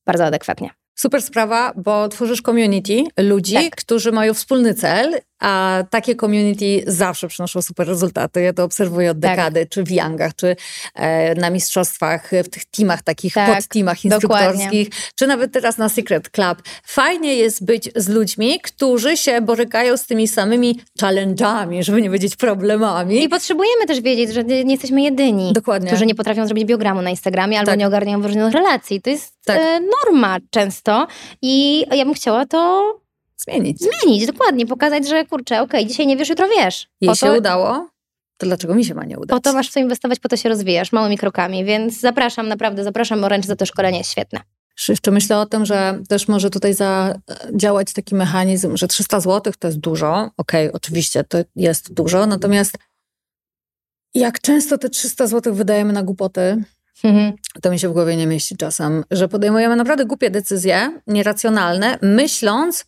bardzo 0.07 0.25
adekwatnie. 0.25 0.71
Super 1.01 1.23
sprawa, 1.23 1.73
bo 1.77 2.09
tworzysz 2.09 2.43
community 2.43 3.05
ludzi, 3.19 3.55
Tak. 3.55 3.77
którzy 3.77 4.13
mają 4.13 4.35
wspólny 4.35 4.75
cel, 4.75 5.21
a 5.41 5.85
takie 5.91 6.17
community 6.17 6.83
zawsze 6.87 7.29
przynoszą 7.29 7.63
super 7.63 7.87
rezultaty. 7.87 8.41
Ja 8.43 8.53
to 8.53 8.65
obserwuję 8.65 9.11
od 9.11 9.21
Tak. 9.21 9.31
dekady, 9.31 9.67
czy 9.67 9.83
w 9.83 9.91
Youngach, 9.91 10.35
czy 10.37 10.57
e, 10.95 11.35
na 11.35 11.51
mistrzostwach, 11.51 12.31
w 12.45 12.49
tych 12.49 12.65
teamach, 12.65 13.03
takich 13.03 13.35
Tak, 13.35 13.57
podteamach 13.57 13.97
dokładnie. 14.03 14.47
instruktorskich, 14.47 14.89
czy 15.15 15.27
nawet 15.27 15.53
teraz 15.53 15.79
na 15.79 15.89
Secret 15.89 16.31
Club. 16.31 16.63
Fajnie 16.85 17.35
jest 17.35 17.65
być 17.65 17.91
z 17.97 18.09
ludźmi, 18.09 18.61
którzy 18.61 19.17
się 19.17 19.41
borykają 19.41 19.97
z 19.97 20.07
tymi 20.07 20.29
samymi 20.29 20.81
challenge'ami, 21.03 21.83
żeby 21.83 22.03
nie 22.03 22.09
powiedzieć 22.09 22.37
problemami. 22.37 23.25
I 23.25 23.29
potrzebujemy 23.29 23.87
też 23.87 24.01
wiedzieć, 24.01 24.33
że 24.35 24.45
nie 24.45 24.73
jesteśmy 24.73 25.03
jedyni. 25.03 25.53
Dokładnie. 25.53 25.89
Którzy 25.91 26.07
nie 26.07 26.15
potrafią 26.15 26.47
zrobić 26.47 26.65
biogramu 26.65 27.03
na 27.03 27.11
Instagramie 27.11 27.59
albo 27.59 27.71
Tak. 27.71 27.79
nie 27.79 27.87
ogarniają 27.87 28.23
różnych 28.23 28.53
relacji. 28.53 29.03
To 29.03 29.11
jest 29.11 29.33
Tak. 29.45 29.59
e, 29.61 29.81
norma 30.05 30.37
często 30.51 30.90
i 31.43 31.85
ja 31.97 32.05
bym 32.05 32.15
chciała 32.15 32.47
to 32.47 32.83
Zmienić. 33.37 33.79
zmienić, 33.81 34.27
dokładnie, 34.27 34.67
pokazać, 34.67 35.09
że 35.09 35.25
kurczę, 35.25 35.63
okej, 35.63 35.87
dzisiaj 35.87 36.07
nie 36.07 36.17
wiesz, 36.17 36.29
jutro 36.29 36.49
wiesz. 36.49 36.89
Jej 37.01 37.09
Po 37.09 37.15
się 37.15 37.27
to, 37.27 37.39
udało, 37.39 37.89
to 38.37 38.47
dlaczego 38.47 38.75
mi 38.75 38.85
się 38.85 38.95
ma 38.95 39.05
nie 39.05 39.19
udać? 39.19 39.29
po 39.29 39.41
to 39.41 39.53
masz 39.53 39.69
w 39.69 39.73
co 39.73 39.81
inwestować, 39.81 40.19
po 40.19 40.29
to 40.29 40.37
się 40.37 40.49
rozwijasz, 40.49 40.93
małymi 40.93 41.19
krokami, 41.19 41.65
więc 41.65 42.01
zapraszam, 42.01 42.49
naprawdę 42.49 42.85
zapraszam, 42.85 43.25
Orange 43.25 43.49
za 43.49 43.57
to 43.57 43.67
szkolenie 43.67 43.99
jest 43.99 44.11
świetne. 44.11 44.41
Jeszcze 44.89 45.11
myślę 45.11 45.39
o 45.39 45.47
tym, 45.47 45.67
że 45.67 45.99
też 46.09 46.29
może 46.29 46.51
tutaj 46.51 46.75
zadziałać 46.75 47.93
taki 47.93 48.15
mechanizm, 48.15 48.77
że 48.77 48.89
300 48.89 49.21
zł 49.21 49.53
to 49.59 49.69
jest 49.69 49.79
dużo. 49.81 50.31
Okej, 50.37 50.73
oczywiście 50.73 51.25
to 51.25 51.39
jest 51.57 51.93
dużo, 51.93 52.27
natomiast 52.27 52.79
jak 54.15 54.41
często 54.41 54.79
te 54.79 54.91
300 54.91 55.27
zł 55.27 55.55
wydajemy 55.55 55.93
na 55.93 56.03
głupoty, 56.03 56.65
Mhm. 57.05 57.33
to 57.63 57.71
mi 57.71 57.79
się 57.79 57.89
w 57.89 57.93
głowie 57.93 58.17
nie 58.17 58.27
mieści 58.27 58.57
czasem, 58.57 59.05
że 59.11 59.29
podejmujemy 59.29 59.77
naprawdę 59.77 60.05
głupie 60.05 60.31
decyzje, 60.31 61.01
nieracjonalne, 61.07 61.99
myśląc, 62.03 62.87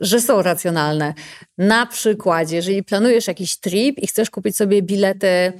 że 0.00 0.20
są 0.20 0.42
racjonalne. 0.42 1.14
Na 1.58 1.86
przykład, 1.86 2.50
jeżeli 2.50 2.82
planujesz 2.82 3.26
jakiś 3.26 3.60
trip 3.60 3.98
i 3.98 4.06
chcesz 4.06 4.30
kupić 4.30 4.56
sobie 4.56 4.82
bilety 4.82 5.52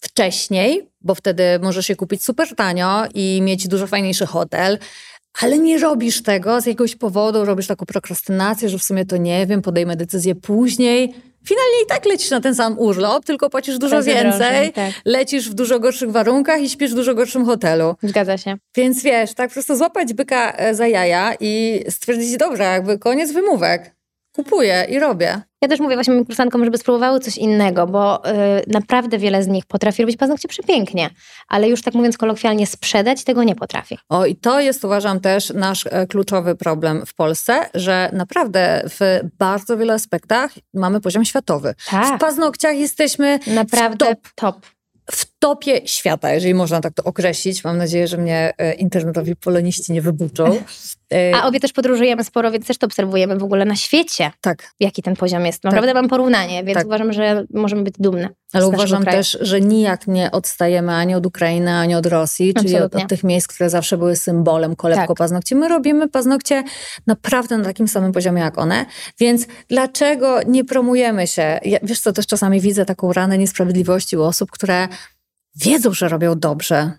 wcześniej, 0.00 0.88
bo 1.00 1.14
wtedy 1.14 1.42
możesz 1.62 1.88
je 1.88 1.96
kupić 1.96 2.24
super 2.24 2.54
tanio 2.56 3.04
i 3.14 3.40
mieć 3.42 3.68
dużo 3.68 3.86
fajniejszy 3.86 4.26
hotel, 4.26 4.78
ale 5.40 5.58
nie 5.58 5.78
robisz 5.78 6.22
tego 6.22 6.60
z 6.60 6.66
jakiegoś 6.66 6.96
powodu, 6.96 7.44
robisz 7.44 7.66
taką 7.66 7.86
prokrastynację, 7.86 8.68
że 8.68 8.78
w 8.78 8.82
sumie 8.82 9.06
to 9.06 9.16
nie 9.16 9.46
wiem, 9.46 9.62
podejmę 9.62 9.96
decyzję 9.96 10.34
później. 10.34 11.14
Finalnie 11.46 11.82
i 11.84 11.86
tak 11.86 12.06
lecisz 12.06 12.30
na 12.30 12.40
ten 12.40 12.54
sam 12.54 12.78
urlop, 12.78 13.24
tylko 13.24 13.50
płacisz 13.50 13.78
dużo 13.78 14.02
więcej, 14.02 14.72
tak. 14.72 14.92
lecisz 15.04 15.50
w 15.50 15.54
dużo 15.54 15.80
gorszych 15.80 16.10
warunkach 16.10 16.60
i 16.60 16.68
śpisz 16.70 16.92
w 16.92 16.94
dużo 16.94 17.14
gorszym 17.14 17.44
hotelu. 17.44 17.94
Zgadza 18.02 18.38
się. 18.38 18.56
Więc 18.76 19.02
wiesz, 19.02 19.34
tak 19.34 19.48
po 19.48 19.54
prostu 19.54 19.76
złapać 19.76 20.12
byka 20.14 20.52
e, 20.52 20.74
za 20.74 20.86
jaja 20.86 21.34
i 21.40 21.84
stwierdzić, 21.88 22.36
dobra, 22.36 22.72
jakby 22.72 22.98
koniec 22.98 23.32
wymówek. 23.32 23.99
Kupuję 24.44 24.86
i 24.88 24.98
robię. 24.98 25.40
Ja 25.62 25.68
też 25.68 25.80
mówię 25.80 25.94
właśnie 25.94 26.14
moim 26.14 26.26
kursantkom, 26.26 26.64
żeby 26.64 26.78
spróbowały 26.78 27.20
coś 27.20 27.38
innego, 27.38 27.86
bo 27.86 28.30
y, 28.30 28.30
naprawdę 28.66 29.18
wiele 29.18 29.42
z 29.42 29.46
nich 29.46 29.66
potrafi 29.66 30.02
robić 30.02 30.16
paznokcie 30.16 30.48
przepięknie, 30.48 31.10
ale 31.48 31.68
już 31.68 31.82
tak 31.82 31.94
mówiąc 31.94 32.18
kolokwialnie, 32.18 32.66
sprzedać 32.66 33.24
tego 33.24 33.44
nie 33.44 33.54
potrafi. 33.56 33.98
O, 34.08 34.26
i 34.26 34.36
to 34.36 34.60
jest, 34.60 34.84
uważam, 34.84 35.20
też 35.20 35.50
nasz 35.50 35.86
e, 35.86 36.06
kluczowy 36.06 36.54
problem 36.54 37.06
w 37.06 37.14
Polsce, 37.14 37.70
że 37.74 38.10
naprawdę 38.12 38.82
w 38.84 39.20
bardzo 39.38 39.76
wielu 39.76 39.92
aspektach 39.92 40.50
mamy 40.74 41.00
poziom 41.00 41.24
światowy. 41.24 41.74
W 41.78 41.90
Tak, 41.90 42.20
paznokciach 42.20 42.76
jesteśmy 42.76 43.38
naprawdę 43.46 44.06
top. 44.06 44.18
top. 44.34 44.66
w 45.10 45.29
topie 45.40 45.80
świata, 45.84 46.32
jeżeli 46.32 46.54
można 46.54 46.80
tak 46.80 46.94
to 46.94 47.04
określić. 47.04 47.64
Mam 47.64 47.78
nadzieję, 47.78 48.08
że 48.08 48.16
mnie 48.16 48.52
e, 48.58 48.72
internetowi 48.74 49.36
poloniści 49.36 49.92
nie 49.92 50.02
wybuczą. 50.02 50.44
E, 51.14 51.34
A 51.36 51.46
obie 51.46 51.60
też 51.60 51.72
podróżujemy 51.72 52.24
sporo, 52.24 52.50
więc 52.50 52.66
też 52.66 52.78
to 52.78 52.86
obserwujemy 52.86 53.38
w 53.38 53.42
ogóle 53.42 53.64
na 53.64 53.76
świecie, 53.76 54.30
tak, 54.40 54.70
jaki 54.80 55.02
ten 55.02 55.16
poziom 55.16 55.46
jest. 55.46 55.64
Naprawdę 55.64 55.94
mam 55.94 56.08
porównanie, 56.08 56.64
więc 56.64 56.78
Tak. 56.78 56.86
uważam, 56.86 57.12
że 57.12 57.44
możemy 57.54 57.82
być 57.82 57.94
dumne. 57.98 58.28
ale 58.52 58.66
uważam 58.66 59.02
kraju. 59.02 59.18
też, 59.18 59.38
że 59.40 59.60
nijak 59.60 60.06
nie 60.06 60.30
odstajemy 60.30 60.92
ani 60.92 61.14
od 61.14 61.26
Ukrainy, 61.26 61.74
ani 61.74 61.94
od 61.94 62.06
Rosji, 62.06 62.54
czyli 62.54 62.76
od, 62.76 62.94
od 62.96 63.08
tych 63.08 63.24
miejsc, 63.24 63.46
które 63.46 63.70
zawsze 63.70 63.98
były 63.98 64.16
symbolem 64.16 64.76
kolebko 64.76 65.06
Tak. 65.06 65.16
paznokci. 65.16 65.54
My 65.54 65.68
robimy 65.68 66.08
paznokcie 66.08 66.62
naprawdę 67.06 67.58
na 67.58 67.64
takim 67.64 67.88
samym 67.88 68.12
poziomie 68.12 68.42
jak 68.42 68.58
one, 68.58 68.86
więc 69.20 69.46
dlaczego 69.68 70.42
nie 70.46 70.64
promujemy 70.64 71.26
się? 71.26 71.60
Ja, 71.64 71.78
wiesz 71.82 72.00
co, 72.00 72.12
też 72.12 72.26
czasami 72.26 72.60
widzę 72.60 72.84
taką 72.86 73.12
ranę 73.12 73.38
niesprawiedliwości 73.38 74.16
u 74.16 74.22
osób, 74.22 74.50
które 74.50 74.88
wiedzą, 75.56 75.92
że 75.92 76.08
robią 76.08 76.38
dobrze 76.38 76.92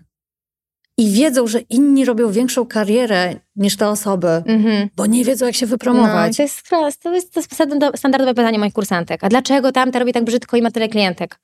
i 0.98 1.10
wiedzą, 1.10 1.46
że 1.46 1.60
inni 1.60 2.04
robią 2.04 2.32
większą 2.32 2.66
karierę 2.66 3.34
niż 3.56 3.76
te 3.76 3.88
osoby, 3.88 4.28
Mhm. 4.46 4.88
bo 4.96 5.06
nie 5.06 5.24
wiedzą, 5.24 5.46
jak 5.46 5.54
się 5.54 5.66
No, 5.66 5.70
wypromować. 5.70 6.36
to, 6.36 6.42
jest, 6.42 6.68
to 6.68 6.86
jest 6.86 7.02
to 7.02 7.40
jest 7.40 7.54
standardo- 7.54 7.96
standardowe 7.96 8.34
pytanie 8.34 8.58
moich 8.58 8.72
kursantek. 8.72 9.24
A 9.24 9.28
dlaczego 9.28 9.72
tamta 9.72 9.98
robi 9.98 10.12
tak 10.12 10.24
brzydko 10.24 10.56
i 10.56 10.62
ma 10.62 10.70
tyle 10.70 10.88
klientek? 10.88 11.38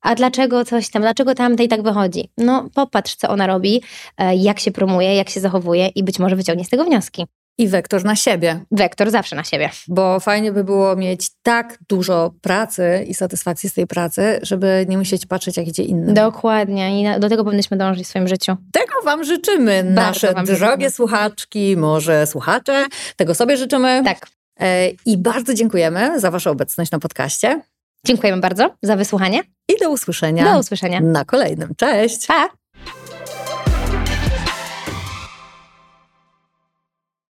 A 0.00 0.14
dlaczego 0.14 0.64
coś 0.64 0.90
tam, 0.90 1.02
dlaczego 1.02 1.34
tamtej 1.34 1.68
tak 1.68 1.82
wychodzi? 1.82 2.30
No 2.36 2.68
popatrz, 2.74 3.14
co 3.16 3.28
ona 3.28 3.46
robi, 3.46 3.82
e, 4.18 4.36
jak 4.36 4.60
się 4.60 4.70
promuje, 4.70 5.14
jak 5.14 5.28
się 5.28 5.40
zachowuje 5.40 5.88
i 5.88 6.02
być 6.04 6.18
może 6.18 6.36
wyciągnie 6.36 6.64
z 6.64 6.68
tego 6.68 6.84
wnioski. 6.84 7.26
I 7.60 7.68
wektor 7.68 8.04
na 8.04 8.16
siebie, 8.16 8.60
Wektor 8.70 9.10
zawsze 9.10 9.36
na 9.36 9.44
siebie. 9.44 9.70
bo 9.88 10.20
fajnie 10.20 10.52
by 10.52 10.64
było 10.64 10.96
mieć 10.96 11.30
tak 11.42 11.78
dużo 11.88 12.32
pracy 12.40 13.04
i 13.08 13.14
satysfakcji 13.14 13.68
z 13.68 13.74
tej 13.74 13.86
pracy, 13.86 14.38
żeby 14.42 14.86
nie 14.88 14.98
musieć 14.98 15.26
patrzeć, 15.26 15.56
jak 15.56 15.68
idzie 15.68 15.82
innym. 15.82 16.14
Dokładnie 16.14 17.02
i 17.16 17.20
do 17.20 17.28
tego 17.28 17.44
powinniśmy 17.44 17.76
dążyć 17.76 18.04
w 18.06 18.10
swoim 18.10 18.28
życiu. 18.28 18.56
Tego 18.72 18.92
Wam 19.04 19.24
życzymy, 19.24 19.84
nasze 19.84 20.32
wam 20.32 20.44
drogie 20.46 20.64
życzymy. 20.70 20.90
słuchaczki, 20.90 21.76
może 21.76 22.26
słuchacze. 22.26 22.86
Tego 23.16 23.34
sobie 23.34 23.56
życzymy. 23.56 24.02
Tak. 24.04 24.26
E, 24.60 24.88
I 25.06 25.16
bardzo 25.18 25.54
dziękujemy 25.54 26.20
za 26.20 26.30
Waszą 26.30 26.50
obecność 26.50 26.90
na 26.90 26.98
podcaście. 26.98 27.60
Dziękujemy 28.06 28.40
bardzo 28.40 28.74
za 28.82 28.96
wysłuchanie. 28.96 29.40
I 29.68 29.80
do 29.80 29.90
usłyszenia 29.90 30.52
Do 30.52 30.58
usłyszenia. 30.60 31.00
na 31.00 31.24
kolejnym. 31.24 31.72
Cześć! 31.76 32.26
Pa! 32.26 32.48